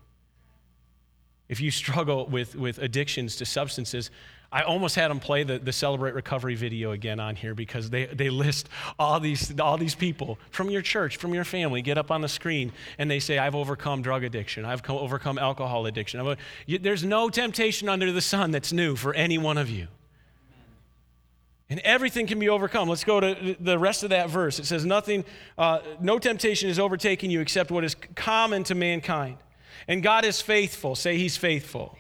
If 1.49 1.59
you 1.59 1.71
struggle 1.71 2.25
with, 2.27 2.55
with 2.55 2.79
addictions 2.79 3.35
to 3.35 3.45
substances, 3.45 4.11
I 4.51 4.63
almost 4.63 4.95
had 4.95 5.11
them 5.11 5.19
play 5.19 5.43
the, 5.43 5.59
the 5.59 5.71
Celebrate 5.71 6.15
Recovery 6.15 6.55
video 6.55 6.91
again 6.91 7.19
on 7.19 7.35
here 7.35 7.53
because 7.53 7.91
they, 7.91 8.07
they 8.07 8.31
list 8.31 8.67
all 8.97 9.19
these, 9.19 9.57
all 9.59 9.77
these 9.77 9.93
people 9.93 10.39
from 10.49 10.71
your 10.71 10.81
church, 10.81 11.17
from 11.17 11.35
your 11.35 11.43
family, 11.43 11.83
get 11.83 11.99
up 11.99 12.09
on 12.09 12.21
the 12.21 12.27
screen 12.27 12.71
and 12.97 13.11
they 13.11 13.19
say, 13.19 13.37
I've 13.37 13.53
overcome 13.53 14.01
drug 14.01 14.23
addiction, 14.23 14.65
I've 14.65 14.81
overcome 14.89 15.37
alcohol 15.37 15.85
addiction. 15.85 16.35
There's 16.67 17.03
no 17.03 17.29
temptation 17.29 17.89
under 17.89 18.11
the 18.11 18.21
sun 18.21 18.49
that's 18.49 18.73
new 18.73 18.95
for 18.95 19.13
any 19.13 19.37
one 19.37 19.57
of 19.59 19.69
you. 19.69 19.87
And 21.69 21.79
everything 21.81 22.25
can 22.25 22.39
be 22.39 22.49
overcome. 22.49 22.89
Let's 22.89 23.03
go 23.03 23.19
to 23.19 23.55
the 23.59 23.77
rest 23.77 24.01
of 24.01 24.09
that 24.09 24.31
verse. 24.31 24.57
It 24.57 24.65
says, 24.65 24.85
Nothing, 24.85 25.23
uh, 25.55 25.81
no 25.99 26.17
temptation 26.17 26.67
is 26.67 26.79
overtaking 26.79 27.29
you 27.29 27.41
except 27.41 27.69
what 27.69 27.83
is 27.83 27.95
common 28.15 28.63
to 28.65 28.75
mankind. 28.75 29.37
And 29.87 30.01
God 30.01 30.25
is 30.25 30.41
faithful. 30.41 30.95
Say, 30.95 31.17
He's 31.19 31.37
faithful. 31.37 31.95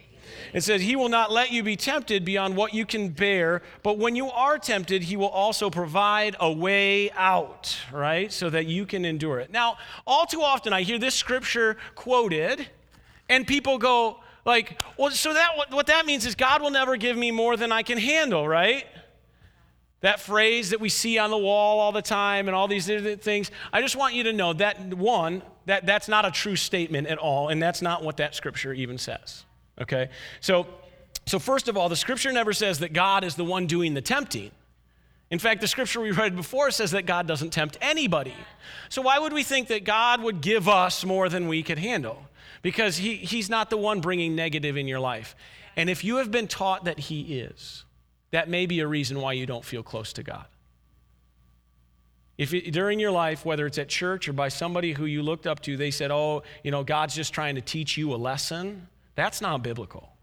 It 0.53 0.61
says, 0.61 0.81
He 0.81 0.95
will 0.95 1.09
not 1.09 1.31
let 1.31 1.51
you 1.51 1.63
be 1.63 1.75
tempted 1.75 2.25
beyond 2.25 2.55
what 2.55 2.73
you 2.73 2.85
can 2.85 3.09
bear, 3.09 3.61
but 3.83 3.97
when 3.97 4.15
you 4.15 4.29
are 4.29 4.57
tempted, 4.57 5.03
He 5.03 5.17
will 5.17 5.29
also 5.29 5.69
provide 5.69 6.35
a 6.39 6.51
way 6.51 7.11
out, 7.11 7.77
right? 7.91 8.31
So 8.31 8.49
that 8.49 8.65
you 8.65 8.85
can 8.85 9.05
endure 9.05 9.39
it. 9.39 9.51
Now, 9.51 9.77
all 10.05 10.25
too 10.25 10.41
often 10.41 10.73
I 10.73 10.81
hear 10.81 10.99
this 10.99 11.15
scripture 11.15 11.77
quoted, 11.95 12.67
and 13.29 13.45
people 13.45 13.77
go, 13.77 14.19
like, 14.45 14.81
well, 14.97 15.11
so 15.11 15.33
that 15.33 15.51
what 15.69 15.87
that 15.87 16.05
means 16.05 16.25
is 16.25 16.35
God 16.35 16.61
will 16.61 16.71
never 16.71 16.97
give 16.97 17.15
me 17.15 17.29
more 17.31 17.57
than 17.57 17.71
I 17.71 17.83
can 17.83 17.97
handle, 17.97 18.47
right? 18.47 18.85
That 20.01 20.21
phrase 20.21 20.69
that 20.69 20.79
we 20.79 20.89
see 20.89 21.17
on 21.17 21.29
the 21.29 21.37
wall 21.37 21.79
all 21.79 21.91
the 21.91 22.01
time 22.01 22.47
and 22.47 22.55
all 22.55 22.67
these 22.67 22.87
things. 22.87 23.51
I 23.73 23.81
just 23.81 23.97
want 23.97 24.15
you 24.15 24.23
to 24.23 24.33
know 24.33 24.53
that 24.53 24.93
one, 24.93 25.43
that, 25.65 25.85
that's 25.85 26.07
not 26.07 26.25
a 26.25 26.31
true 26.31 26.55
statement 26.55 27.07
at 27.07 27.17
all, 27.17 27.49
and 27.49 27.61
that's 27.61 27.81
not 27.81 28.03
what 28.03 28.17
that 28.17 28.33
scripture 28.33 28.73
even 28.73 28.97
says. 28.97 29.43
Okay? 29.81 30.09
So, 30.41 30.67
so 31.25 31.39
first 31.39 31.67
of 31.67 31.77
all, 31.77 31.89
the 31.89 31.95
scripture 31.95 32.31
never 32.31 32.53
says 32.53 32.79
that 32.79 32.93
God 32.93 33.23
is 33.23 33.35
the 33.35 33.45
one 33.45 33.67
doing 33.67 33.93
the 33.93 34.01
tempting. 34.01 34.51
In 35.31 35.37
fact, 35.37 35.61
the 35.61 35.67
scripture 35.67 36.01
we 36.01 36.11
read 36.11 36.35
before 36.35 36.71
says 36.71 36.91
that 36.91 37.05
God 37.05 37.27
doesn't 37.27 37.51
tempt 37.51 37.77
anybody. 37.81 38.33
So 38.89 39.03
why 39.03 39.19
would 39.19 39.33
we 39.33 39.43
think 39.43 39.67
that 39.67 39.83
God 39.83 40.23
would 40.23 40.41
give 40.41 40.67
us 40.67 41.05
more 41.05 41.29
than 41.29 41.47
we 41.47 41.61
could 41.61 41.77
handle? 41.77 42.23
Because 42.61 42.97
he, 42.97 43.15
he's 43.15 43.49
not 43.49 43.69
the 43.69 43.77
one 43.77 44.01
bringing 44.01 44.35
negative 44.35 44.75
in 44.75 44.87
your 44.87 44.99
life. 44.99 45.35
And 45.75 45.89
if 45.89 46.03
you 46.03 46.17
have 46.17 46.31
been 46.31 46.47
taught 46.47 46.85
that 46.85 46.99
he 46.99 47.39
is, 47.39 47.85
that 48.31 48.49
may 48.49 48.65
be 48.65 48.79
a 48.79 48.87
reason 48.87 49.21
why 49.21 49.33
you 49.33 49.45
don't 49.45 49.63
feel 49.63 49.83
close 49.83 50.13
to 50.13 50.23
God. 50.23 50.45
If 52.37 52.53
it, 52.53 52.71
during 52.71 52.99
your 52.99 53.11
life, 53.11 53.45
whether 53.45 53.65
it's 53.65 53.77
at 53.77 53.89
church 53.89 54.27
or 54.27 54.33
by 54.33 54.47
somebody 54.47 54.93
who 54.93 55.05
you 55.05 55.21
looked 55.21 55.45
up 55.45 55.59
to, 55.61 55.77
they 55.77 55.91
said, 55.91 56.09
Oh, 56.09 56.43
you 56.63 56.71
know, 56.71 56.83
God's 56.83 57.13
just 57.13 57.33
trying 57.33 57.55
to 57.55 57.61
teach 57.61 57.97
you 57.97 58.13
a 58.13 58.17
lesson, 58.17 58.87
that's 59.19 59.41
not 59.41 59.61
biblical. 59.63 60.13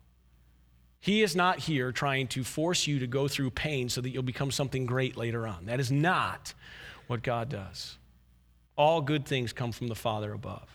He 1.01 1.23
is 1.23 1.37
not 1.37 1.59
here 1.61 1.93
trying 1.93 2.29
to 2.29 2.43
force 2.43 2.87
you 2.87 2.99
to 3.01 3.07
go 3.07 3.29
through 3.29 3.51
pain 3.51 3.89
so 3.89 4.01
that 4.01 4.11
you'll 4.11 4.23
become 4.23 4.51
something 4.51 4.87
great 4.87 5.17
later 5.17 5.47
on. 5.47 5.67
That 5.67 5.79
is 5.79 5.93
not 5.93 6.55
what 7.07 7.23
God 7.23 7.49
does. 7.49 7.99
All 8.77 9.01
good 9.01 9.27
things 9.27 9.53
come 9.53 9.73
from 9.73 9.89
the 9.89 9.95
Father 9.95 10.33
above. 10.33 10.69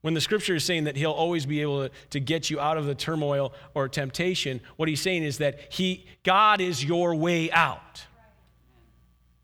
When 0.00 0.14
the 0.14 0.20
scripture 0.20 0.54
is 0.54 0.64
saying 0.64 0.84
that 0.84 0.96
he'll 0.96 1.10
always 1.10 1.46
be 1.46 1.62
able 1.62 1.88
to, 2.10 2.20
get 2.20 2.50
you 2.50 2.60
out 2.60 2.76
of 2.76 2.86
the 2.86 2.94
turmoil 2.94 3.52
or 3.74 3.88
temptation, 3.88 4.60
what 4.76 4.88
he's 4.88 5.00
saying 5.00 5.24
is 5.24 5.38
that 5.38 5.72
he, 5.72 6.06
God 6.22 6.60
is 6.60 6.84
your 6.84 7.14
way 7.14 7.50
out 7.50 8.04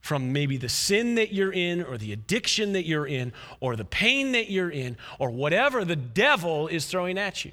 from 0.02 0.32
maybe 0.32 0.56
the 0.56 0.68
sin 0.68 1.14
that 1.14 1.32
you're 1.32 1.52
in 1.52 1.82
or 1.82 1.96
the 1.96 2.12
addiction 2.12 2.72
that 2.72 2.84
you're 2.84 3.06
in 3.06 3.32
or 3.60 3.76
the 3.76 3.84
pain 3.84 4.32
that 4.32 4.50
you're 4.50 4.68
in 4.68 4.96
or 5.20 5.30
whatever 5.30 5.84
the 5.84 5.96
devil 5.96 6.66
is 6.66 6.86
throwing 6.86 7.16
at 7.16 7.44
you, 7.44 7.52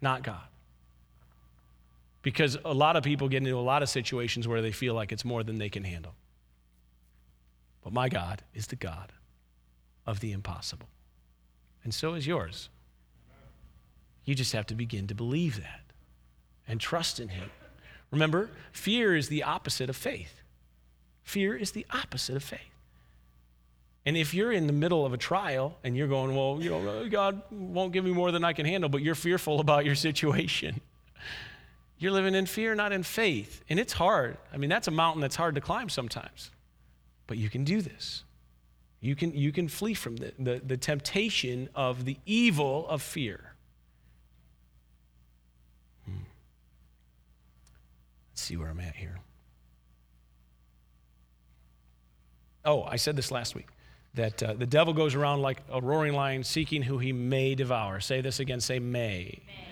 not 0.00 0.22
God. 0.22 0.40
Because 2.22 2.56
a 2.64 2.72
lot 2.72 2.94
of 2.96 3.02
people 3.02 3.28
get 3.28 3.38
into 3.38 3.56
a 3.56 3.60
lot 3.60 3.82
of 3.82 3.88
situations 3.88 4.46
where 4.46 4.62
they 4.62 4.70
feel 4.70 4.94
like 4.94 5.10
it's 5.10 5.24
more 5.24 5.42
than 5.42 5.58
they 5.58 5.68
can 5.68 5.82
handle. 5.82 6.14
But 7.82 7.92
my 7.92 8.08
God 8.08 8.42
is 8.54 8.68
the 8.68 8.76
God 8.76 9.12
of 10.06 10.20
the 10.20 10.30
impossible. 10.30 10.88
And 11.82 11.92
so 11.92 12.14
is 12.14 12.26
yours. 12.26 12.68
You 14.24 14.36
just 14.36 14.52
have 14.52 14.66
to 14.66 14.74
begin 14.74 15.08
to 15.08 15.14
believe 15.14 15.56
that 15.56 15.80
and 16.68 16.80
trust 16.80 17.18
in 17.18 17.28
Him. 17.28 17.50
Remember, 18.12 18.50
fear 18.70 19.16
is 19.16 19.28
the 19.28 19.42
opposite 19.42 19.90
of 19.90 19.96
faith. 19.96 20.39
Fear 21.30 21.54
is 21.54 21.70
the 21.70 21.86
opposite 21.92 22.34
of 22.34 22.42
faith. 22.42 22.58
And 24.04 24.16
if 24.16 24.34
you're 24.34 24.50
in 24.50 24.66
the 24.66 24.72
middle 24.72 25.06
of 25.06 25.12
a 25.12 25.16
trial 25.16 25.78
and 25.84 25.96
you're 25.96 26.08
going, 26.08 26.34
well, 26.34 26.58
you 26.60 26.70
know, 26.70 27.08
God 27.08 27.40
won't 27.52 27.92
give 27.92 28.04
me 28.04 28.10
more 28.10 28.32
than 28.32 28.42
I 28.42 28.52
can 28.52 28.66
handle, 28.66 28.90
but 28.90 29.00
you're 29.00 29.14
fearful 29.14 29.60
about 29.60 29.84
your 29.84 29.94
situation, 29.94 30.80
you're 32.00 32.10
living 32.10 32.34
in 32.34 32.46
fear, 32.46 32.74
not 32.74 32.90
in 32.90 33.04
faith. 33.04 33.62
And 33.68 33.78
it's 33.78 33.92
hard. 33.92 34.38
I 34.52 34.56
mean, 34.56 34.68
that's 34.68 34.88
a 34.88 34.90
mountain 34.90 35.20
that's 35.20 35.36
hard 35.36 35.54
to 35.54 35.60
climb 35.60 35.88
sometimes. 35.88 36.50
But 37.28 37.38
you 37.38 37.48
can 37.48 37.62
do 37.62 37.80
this. 37.80 38.24
You 39.00 39.14
can, 39.14 39.32
you 39.32 39.52
can 39.52 39.68
flee 39.68 39.94
from 39.94 40.16
the, 40.16 40.32
the, 40.36 40.60
the 40.66 40.76
temptation 40.76 41.68
of 41.76 42.06
the 42.06 42.16
evil 42.26 42.88
of 42.88 43.02
fear. 43.02 43.54
Hmm. 46.06 46.24
Let's 48.32 48.42
see 48.42 48.56
where 48.56 48.68
I'm 48.68 48.80
at 48.80 48.96
here. 48.96 49.20
Oh, 52.64 52.82
I 52.82 52.96
said 52.96 53.16
this 53.16 53.30
last 53.30 53.54
week. 53.54 53.68
that 54.14 54.42
uh, 54.42 54.54
the 54.54 54.66
devil 54.66 54.92
goes 54.92 55.14
around 55.14 55.40
like 55.40 55.62
a 55.70 55.80
roaring 55.80 56.14
lion 56.14 56.42
seeking 56.42 56.82
who 56.82 56.98
he 56.98 57.12
may 57.12 57.54
devour. 57.54 58.00
Say 58.00 58.20
this 58.20 58.40
again, 58.40 58.60
say 58.60 58.78
may. 58.78 59.40
may. 59.46 59.69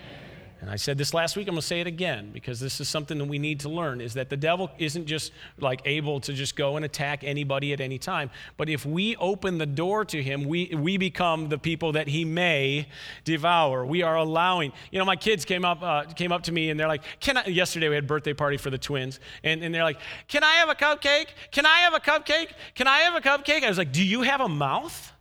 And 0.61 0.69
I 0.69 0.75
said 0.75 0.97
this 0.97 1.13
last 1.13 1.37
week, 1.37 1.47
I'm 1.47 1.53
going 1.53 1.61
to 1.61 1.67
say 1.67 1.79
it 1.79 1.87
again 1.87 2.31
because 2.33 2.59
this 2.59 2.81
is 2.81 2.89
something 2.89 3.17
that 3.17 3.25
we 3.25 3.39
need 3.39 3.61
to 3.61 3.69
learn 3.69 4.01
is 4.01 4.13
that 4.15 4.29
the 4.29 4.35
devil 4.35 4.69
isn't 4.77 5.05
just 5.05 5.31
like 5.57 5.81
able 5.85 6.19
to 6.21 6.33
just 6.33 6.57
go 6.57 6.75
and 6.75 6.83
attack 6.83 7.23
anybody 7.23 7.71
at 7.71 7.79
any 7.79 7.97
time. 7.97 8.29
But 8.57 8.67
if 8.67 8.85
we 8.85 9.15
open 9.17 9.57
the 9.57 9.65
door 9.65 10.03
to 10.05 10.21
him, 10.21 10.43
we, 10.43 10.67
we 10.75 10.97
become 10.97 11.47
the 11.47 11.57
people 11.57 11.93
that 11.93 12.09
he 12.09 12.25
may 12.25 12.89
devour. 13.23 13.85
We 13.85 14.01
are 14.01 14.17
allowing. 14.17 14.73
You 14.91 14.99
know, 14.99 15.05
my 15.05 15.15
kids 15.15 15.45
came 15.45 15.63
up, 15.63 15.81
uh, 15.81 16.03
came 16.03 16.33
up 16.33 16.43
to 16.43 16.51
me 16.51 16.69
and 16.69 16.77
they're 16.77 16.89
like, 16.89 17.03
Can 17.21 17.37
I? 17.37 17.45
Yesterday 17.45 17.87
we 17.87 17.95
had 17.95 18.05
birthday 18.05 18.33
party 18.33 18.57
for 18.57 18.69
the 18.69 18.77
twins. 18.77 19.21
And, 19.45 19.63
and 19.63 19.73
they're 19.73 19.83
like, 19.83 19.99
Can 20.27 20.43
I 20.43 20.55
have 20.55 20.67
a 20.67 20.75
cupcake? 20.75 21.27
Can 21.51 21.65
I 21.65 21.79
have 21.79 21.93
a 21.93 21.99
cupcake? 21.99 22.49
Can 22.75 22.85
I 22.85 22.99
have 22.99 23.15
a 23.15 23.21
cupcake? 23.21 23.63
I 23.63 23.69
was 23.69 23.77
like, 23.77 23.93
Do 23.93 24.03
you 24.03 24.23
have 24.23 24.41
a 24.41 24.49
mouth? 24.49 25.13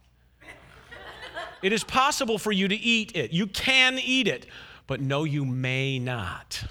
It 1.60 1.72
is 1.72 1.82
possible 1.82 2.38
for 2.38 2.52
you 2.52 2.68
to 2.68 2.74
eat 2.76 3.16
it. 3.16 3.32
You 3.32 3.48
can 3.48 3.98
eat 3.98 4.28
it 4.28 4.46
but 4.88 5.02
no, 5.02 5.22
you 5.24 5.44
may 5.44 6.00
not, 6.00 6.64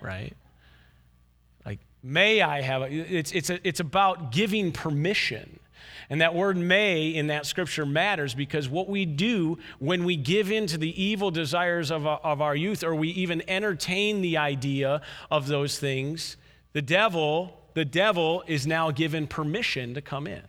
right? 0.00 0.36
Like, 1.64 1.78
may 2.02 2.42
I 2.42 2.60
have 2.60 2.82
a, 2.82 2.92
it's, 2.92 3.32
it's, 3.32 3.48
a, 3.48 3.66
it's 3.66 3.80
about 3.80 4.32
giving 4.32 4.72
permission. 4.72 5.60
And 6.10 6.20
that 6.20 6.34
word 6.34 6.56
may 6.56 7.08
in 7.08 7.28
that 7.28 7.46
scripture 7.46 7.86
matters 7.86 8.34
because 8.34 8.68
what 8.68 8.88
we 8.88 9.06
do 9.06 9.58
when 9.78 10.04
we 10.04 10.16
give 10.16 10.50
in 10.50 10.66
to 10.66 10.78
the 10.78 11.02
evil 11.02 11.30
desires 11.30 11.90
of 11.90 12.06
our, 12.06 12.18
of 12.18 12.42
our 12.42 12.54
youth 12.54 12.82
or 12.82 12.94
we 12.94 13.08
even 13.10 13.48
entertain 13.48 14.22
the 14.22 14.36
idea 14.36 15.00
of 15.30 15.46
those 15.46 15.78
things, 15.78 16.36
the 16.72 16.82
devil, 16.82 17.60
the 17.74 17.84
devil 17.84 18.42
is 18.48 18.66
now 18.66 18.90
given 18.90 19.28
permission 19.28 19.94
to 19.94 20.02
come 20.02 20.26
in 20.26 20.42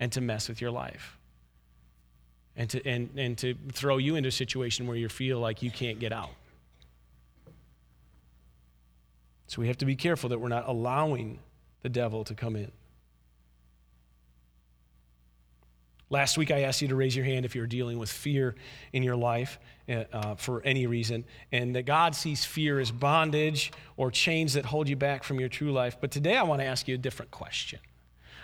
and 0.00 0.10
to 0.12 0.20
mess 0.20 0.48
with 0.48 0.60
your 0.60 0.72
life 0.72 1.18
and 2.56 2.68
to, 2.70 2.86
and, 2.86 3.10
and 3.16 3.38
to 3.38 3.54
throw 3.72 3.98
you 3.98 4.16
into 4.16 4.28
a 4.28 4.32
situation 4.32 4.86
where 4.86 4.96
you 4.96 5.08
feel 5.08 5.38
like 5.38 5.62
you 5.62 5.70
can't 5.70 5.98
get 5.98 6.12
out. 6.12 6.30
So 9.46 9.60
we 9.60 9.68
have 9.68 9.78
to 9.78 9.86
be 9.86 9.96
careful 9.96 10.30
that 10.30 10.38
we're 10.38 10.48
not 10.48 10.68
allowing 10.68 11.38
the 11.82 11.88
devil 11.88 12.24
to 12.24 12.34
come 12.34 12.56
in. 12.56 12.70
Last 16.08 16.36
week, 16.36 16.50
I 16.50 16.62
asked 16.62 16.82
you 16.82 16.88
to 16.88 16.94
raise 16.94 17.16
your 17.16 17.24
hand 17.24 17.46
if 17.46 17.54
you're 17.54 17.66
dealing 17.66 17.98
with 17.98 18.10
fear 18.10 18.54
in 18.92 19.02
your 19.02 19.16
life 19.16 19.58
uh, 19.88 20.04
uh 20.12 20.34
for 20.34 20.60
any 20.62 20.86
reason, 20.86 21.24
and 21.52 21.74
that 21.74 21.86
God 21.86 22.14
sees 22.14 22.44
fear 22.44 22.78
as 22.80 22.90
bondage 22.90 23.72
or 23.96 24.10
chains 24.10 24.52
that 24.52 24.66
hold 24.66 24.90
you 24.90 24.96
back 24.96 25.24
from 25.24 25.40
your 25.40 25.48
true 25.48 25.72
life. 25.72 25.96
But 25.98 26.10
today, 26.10 26.36
I 26.36 26.42
want 26.42 26.60
to 26.60 26.66
ask 26.66 26.86
you 26.86 26.94
a 26.94 26.98
different 26.98 27.30
question. 27.30 27.78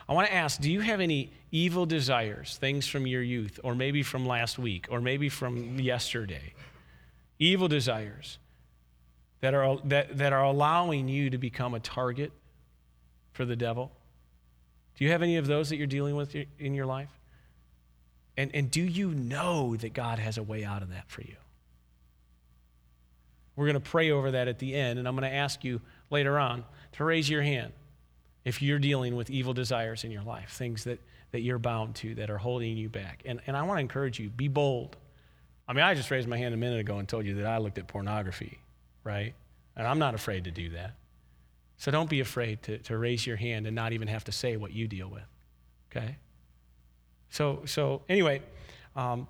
I 0.09 0.15
want 0.15 0.29
to 0.29 0.35
ask 0.35 0.61
do 0.61 0.71
you 0.71 0.81
have 0.81 1.01
any 1.01 1.33
evil 1.53 1.85
desires, 1.87 2.57
things 2.57 2.87
from 2.87 3.07
your 3.07 3.23
youth, 3.23 3.61
or 3.63 3.75
maybe 3.75 4.03
from 4.03 4.27
last 4.27 4.59
week, 4.59 4.87
or 4.91 5.01
maybe 5.01 5.29
from 5.29 5.79
yesterday? 5.79 6.55
Evil 7.39 7.69
desires 7.69 8.39
that 9.41 9.55
are, 9.55 9.79
that, 9.85 10.19
that 10.19 10.33
are 10.33 10.45
allowing 10.45 11.09
you 11.09 11.31
to 11.31 11.39
become 11.39 11.75
a 11.75 11.81
target 11.81 12.33
for 13.33 13.45
the 13.45 13.57
devil? 13.57 13.93
Do 14.97 15.05
you 15.05 15.13
have 15.13 15.23
any 15.23 15.37
of 15.37 15.47
those 15.47 15.69
that 15.69 15.77
you're 15.77 15.87
dealing 15.87 16.17
with 16.17 16.35
in 16.59 16.75
your 16.75 16.87
life? 16.87 17.11
And, 18.37 18.51
and 18.55 18.71
do 18.71 18.83
you 18.83 19.11
know 19.11 19.77
that 19.77 19.93
God 19.93 20.19
has 20.19 20.39
a 20.39 20.43
way 20.43 20.65
out 20.65 20.83
of 20.83 20.91
that 20.91 21.09
for 21.09 21.23
you? 21.23 21.37
We're 23.57 23.67
going 23.67 23.75
to 23.75 23.91
pray 23.91 24.11
over 24.11 24.33
that 24.33 24.49
at 24.49 24.59
the 24.59 24.75
end, 24.75 24.99
and 24.99 25.07
I'm 25.07 25.17
going 25.17 25.29
to 25.29 25.37
ask 25.37 25.65
you 25.65 25.81
later 26.11 26.39
on 26.39 26.65
to 26.93 27.05
raise 27.05 27.29
your 27.29 27.43
hand 27.43 27.73
if 28.49 28.63
you're 28.63 28.79
dealing 28.79 29.15
with 29.15 29.29
evil 29.29 29.53
desires 29.53 30.05
in 30.05 30.11
your 30.11 30.23
life, 30.23 30.53
things 30.53 30.85
that, 30.85 30.99
that 31.33 31.43
you're 31.43 31.59
bound 31.59 31.95
to 31.95 32.15
that 32.15 32.31
are 32.31 32.39
holding 32.39 32.79
you 32.79 32.89
back. 32.89 33.23
And, 33.27 33.43
and 33.47 33.55
I 33.55 33.63
want 33.63 33.77
to 33.77 33.83
encourage 33.83 34.19
you 34.19 34.31
be 34.31 34.49
bold. 34.49 34.97
I 35.69 35.75
mean, 35.75 35.85
I 35.85 35.93
just 35.93 36.11
raised 36.11 36.27
my 36.27 36.39
hand 36.39 36.55
a 36.55 36.57
minute 36.57 36.81
ago 36.81 36.97
and 36.97 37.07
told 37.07 37.27
you 37.27 37.35
that 37.35 37.47
I 37.47 37.59
looked 37.59 37.77
at 37.77 37.87
pornography, 37.87 38.59
right? 39.05 39.35
And 39.77 39.87
I'm 39.87 39.99
not 39.99 40.15
afraid 40.15 40.45
to 40.45 40.51
do 40.51 40.71
that. 40.71 40.95
So 41.77 41.91
don't 41.91 42.09
be 42.09 42.21
afraid 42.21 42.63
to, 42.63 42.79
to 42.79 42.97
raise 42.97 43.27
your 43.27 43.37
hand 43.37 43.67
and 43.67 43.77
not 43.77 43.93
even 43.93 44.09
have 44.09 44.25
to 44.25 44.33
say 44.33 44.57
what 44.57 44.73
you 44.73 44.89
deal 44.89 45.09
with, 45.09 45.29
okay? 45.91 46.17
So, 47.29 47.65
so 47.67 48.01
anyway, 48.09 48.41
um, 48.97 49.29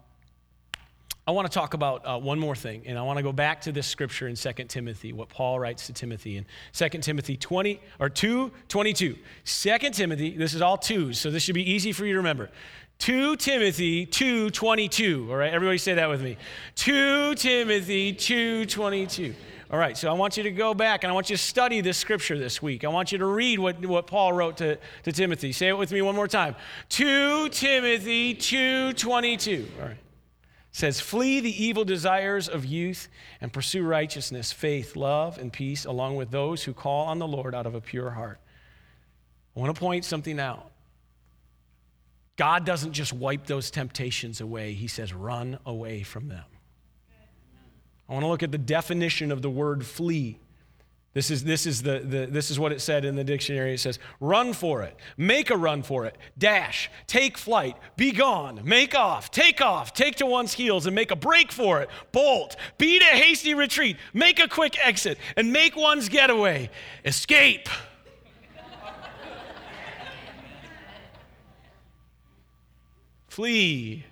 I 1.29 1.31
want 1.31 1.47
to 1.47 1.53
talk 1.53 1.75
about 1.75 2.07
uh, 2.07 2.19
one 2.19 2.39
more 2.39 2.57
thing, 2.57 2.85
and 2.87 2.99
I 2.99 3.03
want 3.03 3.19
to 3.19 3.23
go 3.23 3.33
back 3.33 3.61
to 3.63 3.71
this 3.71 3.87
scripture 3.87 4.29
in 4.29 4.35
2 4.35 4.53
Timothy, 4.65 5.13
what 5.13 5.29
Paul 5.29 5.61
writes 5.61 5.87
to 5.89 5.93
Timothy 5.93 6.39
in 6.39 6.47
2 6.73 6.89
Timothy 7.01 7.37
20 7.37 7.83
or 8.01 8.09
2 8.09 8.51
22. 8.69 9.15
2 9.45 9.79
Timothy, 9.91 10.35
this 10.39 10.55
is 10.55 10.63
all 10.63 10.79
twos, 10.79 11.21
so 11.21 11.31
this 11.31 11.43
should 11.43 11.55
be 11.55 11.71
easy 11.71 11.93
for 11.93 12.07
you 12.07 12.15
to 12.15 12.21
remember. 12.21 12.49
2 13.01 13.37
Timothy 13.37 14.07
2:22. 14.07 15.29
All 15.29 15.37
right, 15.37 15.53
everybody 15.53 15.77
say 15.77 15.93
that 15.93 16.09
with 16.09 16.23
me. 16.23 16.39
2 16.77 17.35
Timothy 17.35 18.15
2:22. 18.15 19.35
All 19.71 19.79
right, 19.79 19.99
so 19.99 20.09
I 20.09 20.15
want 20.15 20.39
you 20.39 20.45
to 20.45 20.51
go 20.51 20.73
back 20.73 21.05
and 21.05 21.11
I 21.11 21.15
want 21.15 21.29
you 21.29 21.37
to 21.37 21.43
study 21.43 21.83
this 21.83 21.99
scripture 21.99 22.39
this 22.39 22.63
week. 22.63 22.85
I 22.85 22.89
want 22.89 23.13
you 23.13 23.19
to 23.19 23.27
read 23.27 23.59
what, 23.59 23.85
what 23.85 24.07
Paul 24.07 24.33
wrote 24.33 24.57
to, 24.57 24.79
to 25.03 25.13
Timothy. 25.13 25.53
Say 25.53 25.69
it 25.69 25.77
with 25.77 25.93
me 25.93 26.01
one 26.01 26.15
more 26.15 26.27
time. 26.27 26.57
2 26.89 27.51
Timothy 27.51 28.35
2:22. 28.35 29.67
All 29.79 29.89
right 29.89 29.99
says, 30.71 31.01
Flee 31.01 31.41
the 31.41 31.65
evil 31.65 31.85
desires 31.85 32.49
of 32.49 32.65
youth 32.65 33.09
and 33.41 33.53
pursue 33.53 33.83
righteousness, 33.83 34.53
faith, 34.53 34.97
love, 34.97 35.39
and 35.39 35.53
peace, 35.53 35.85
along 35.85 36.17
with 36.17 36.31
those 36.31 36.65
who 36.65 36.73
call 36.73 37.07
on 37.07 37.19
the 37.19 37.27
Lord 37.27 37.55
out 37.55 37.67
of 37.67 37.75
a 37.75 37.81
pure 37.81 38.11
heart. 38.11 38.41
I 39.57 39.61
want 39.61 39.75
to 39.75 39.79
point 39.79 40.05
something 40.05 40.39
out. 40.39 40.71
God 42.37 42.65
doesn't 42.65 42.93
just 42.93 43.13
wipe 43.13 43.47
those 43.47 43.71
temptations 43.71 44.41
away, 44.41 44.73
He 44.73 44.87
says, 44.87 45.13
run 45.13 45.59
away 45.67 46.03
from 46.03 46.29
them. 46.29 46.45
I 48.09 48.13
want 48.13 48.23
to 48.23 48.29
look 48.29 48.43
at 48.43 48.53
the 48.53 48.59
definition 48.59 49.33
of 49.33 49.43
the 49.43 49.51
word 49.51 49.85
flee. 49.85 50.39
This 51.19 51.33
is, 51.33 51.43
this, 51.43 51.67
is 51.67 51.83
the, 51.83 51.99
the, 51.99 52.27
this 52.27 52.49
is 52.49 52.61
what 52.61 52.71
it 52.71 52.81
said 52.81 53.05
in 53.05 53.17
the 53.17 53.25
dictionary. 53.25 53.75
It 53.75 53.81
says, 53.81 53.99
run 54.21 54.53
for 54.53 54.85
it, 54.85 54.97
make 55.17 55.51
a 55.51 55.57
run 55.57 55.83
for 55.83 56.05
it, 56.05 56.17
dash, 56.39 56.89
take 57.09 57.37
flight, 57.37 57.77
be 57.97 58.13
gone, 58.13 58.61
make 58.63 58.95
off, 58.95 59.33
take 59.33 59.61
off, 59.61 59.93
take 59.93 60.15
to 60.19 60.27
one's 60.27 60.53
heels 60.53 60.87
and 60.87 60.95
make 60.95 61.11
a 61.11 61.17
break 61.17 61.51
for 61.51 61.81
it, 61.81 61.91
bolt, 62.13 62.55
beat 62.79 63.03
a 63.03 63.17
hasty 63.17 63.53
retreat, 63.53 63.97
make 64.15 64.39
a 64.39 64.47
quick 64.47 64.79
exit, 64.79 65.19
and 65.37 65.53
make 65.53 65.75
one's 65.75 66.09
getaway, 66.09 66.71
escape. 67.05 67.69
Flee, 73.27 74.05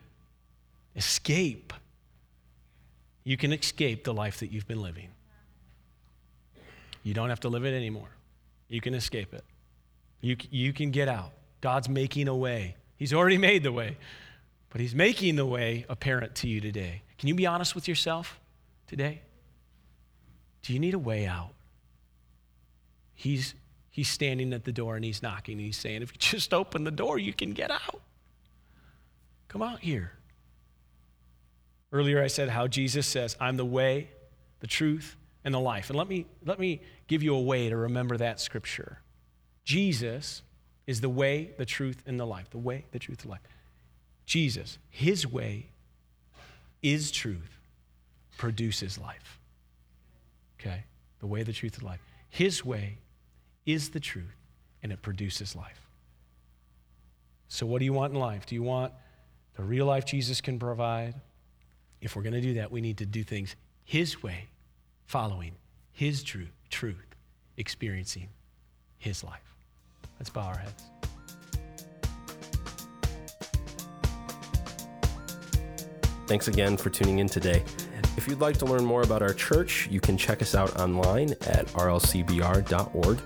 escape. 0.97 1.73
You 3.23 3.37
can 3.37 3.53
escape 3.53 4.03
the 4.03 4.13
life 4.13 4.41
that 4.41 4.51
you've 4.51 4.67
been 4.67 4.83
living. 4.83 5.11
You 7.07 7.15
don't 7.15 7.29
have 7.29 7.39
to 7.41 7.49
live 7.49 7.65
it 7.65 7.73
anymore. 7.73 8.09
You 8.67 8.81
can 8.81 8.93
escape 8.93 9.33
it. 9.33 9.45
You, 10.21 10.37
you 10.51 10.73
can 10.73 10.91
get 10.91 11.07
out. 11.07 11.31
God's 11.61 11.89
making 11.89 12.27
a 12.27 12.35
way. 12.35 12.75
He's 12.97 13.15
already 13.15 13.39
made 13.51 13.63
the 13.63 13.71
way, 13.71 13.97
but 14.71 14.81
He's 14.81 14.93
making 14.93 15.37
the 15.37 15.47
way 15.47 15.87
apparent 15.89 16.35
to 16.37 16.49
you 16.49 16.61
today. 16.61 17.03
Can 17.17 17.29
you 17.29 17.37
be 17.37 17.47
honest 17.47 17.77
with 17.77 17.87
yourself 17.87 18.41
today? 18.89 19.21
Do 20.63 20.73
you 20.73 20.81
need 20.81 20.95
a 20.95 20.99
way 20.99 21.29
out? 21.29 21.51
He's, 23.15 23.55
he's 23.89 24.09
standing 24.09 24.53
at 24.53 24.65
the 24.65 24.73
door 24.73 24.97
and 24.97 25.05
He's 25.05 25.23
knocking 25.23 25.59
and 25.59 25.65
He's 25.65 25.79
saying, 25.79 26.03
if 26.03 26.13
you 26.13 26.19
just 26.19 26.53
open 26.53 26.83
the 26.83 26.91
door, 26.91 27.21
you 27.21 27.33
can 27.33 27.53
get 27.53 27.71
out. 27.71 28.01
Come 29.47 29.63
out 29.63 29.79
here. 29.79 30.11
Earlier, 31.93 32.21
I 32.21 32.27
said 32.27 32.49
how 32.49 32.67
Jesus 32.67 33.07
says, 33.07 33.37
I'm 33.39 33.57
the 33.57 33.65
way, 33.65 34.11
the 34.59 34.67
truth, 34.67 35.15
and 35.47 35.55
the 35.55 35.61
life. 35.61 35.89
And 35.89 35.97
let 35.97 36.09
me, 36.09 36.27
let 36.45 36.59
me 36.59 36.81
give 37.07 37.23
you 37.23 37.35
a 37.35 37.41
way 37.41 37.69
to 37.69 37.77
remember 37.77 38.17
that 38.17 38.41
scripture. 38.41 38.99
Jesus 39.65 40.43
is 40.87 41.01
the 41.01 41.09
way, 41.09 41.51
the 41.59 41.67
truth, 41.67 42.03
and 42.07 42.19
the 42.19 42.27
life. 42.27 42.51
The 42.51 42.59
way, 42.59 42.85
the 42.93 42.99
truth, 42.99 43.19
the 43.19 43.29
life. 43.29 43.41
Jesus, 44.25 44.79
his 44.91 45.27
way 45.27 45.67
is 46.83 47.11
truth, 47.11 47.59
produces 48.39 48.99
life. 48.99 49.39
Okay? 50.61 50.85
The 51.21 51.27
way, 51.27 51.43
the 51.43 51.53
truth, 51.53 51.77
and 51.79 51.85
life. 51.85 52.01
His 52.29 52.65
way 52.65 52.99
is 53.65 53.91
the 53.91 54.01
truth, 54.01 54.37
and 54.83 54.93
it 54.93 55.03
produces 55.03 55.57
life. 55.57 55.81
So, 57.49 57.67
what 57.67 57.79
do 57.79 57.85
you 57.85 57.93
want 57.93 58.13
in 58.13 58.19
life? 58.19 58.47
Do 58.47 58.55
you 58.55 58.63
want 58.63 58.93
the 59.55 59.63
real 59.63 59.87
life 59.87 60.05
Jesus 60.05 60.41
can 60.41 60.59
provide? 60.59 61.15
If 62.01 62.15
we're 62.15 62.23
going 62.23 62.35
to 62.35 62.41
do 62.41 62.55
that, 62.55 62.71
we 62.71 62.81
need 62.81 62.99
to 62.99 63.07
do 63.07 63.25
things 63.25 63.57
His 63.85 64.23
way 64.23 64.49
following 65.07 65.53
His 65.97 66.23
true 66.23 66.49
truth, 66.69 67.17
experiencing 67.57 68.29
His 68.99 69.25
life. 69.25 69.55
Let's 70.21 70.29
bow 70.29 70.43
our 70.43 70.59
heads. 70.59 70.83
Thanks 76.27 76.49
again 76.49 76.77
for 76.77 76.91
tuning 76.91 77.21
in 77.21 77.29
today. 77.31 77.65
If 78.19 78.29
you'd 78.29 78.41
like 78.41 78.59
to 78.59 78.67
learn 78.67 78.85
more 78.85 79.01
about 79.01 79.23
our 79.23 79.33
church, 79.33 79.89
you 79.91 79.99
can 80.01 80.19
check 80.19 80.43
us 80.43 80.55
out 80.55 80.79
online 80.79 81.31
at 81.47 81.67
rlcbr.org. 81.69 83.21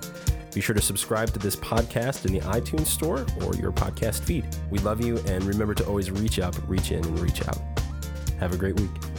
Be 0.54 0.60
sure 0.60 0.74
to 0.76 0.82
subscribe 0.82 1.32
to 1.32 1.40
this 1.40 1.56
podcast 1.56 2.24
in 2.24 2.32
the 2.32 2.40
iTunes 2.42 2.86
store 2.86 3.26
or 3.44 3.56
your 3.56 3.72
podcast 3.72 4.20
feed. 4.20 4.46
We 4.70 4.78
love 4.78 5.04
you, 5.04 5.18
and 5.26 5.42
remember 5.42 5.74
to 5.74 5.84
always 5.86 6.12
reach 6.12 6.38
up, 6.38 6.54
reach 6.68 6.92
in, 6.92 7.04
and 7.04 7.18
reach 7.18 7.44
out. 7.48 7.58
Have 8.38 8.54
a 8.54 8.56
great 8.56 8.78
week. 8.78 9.09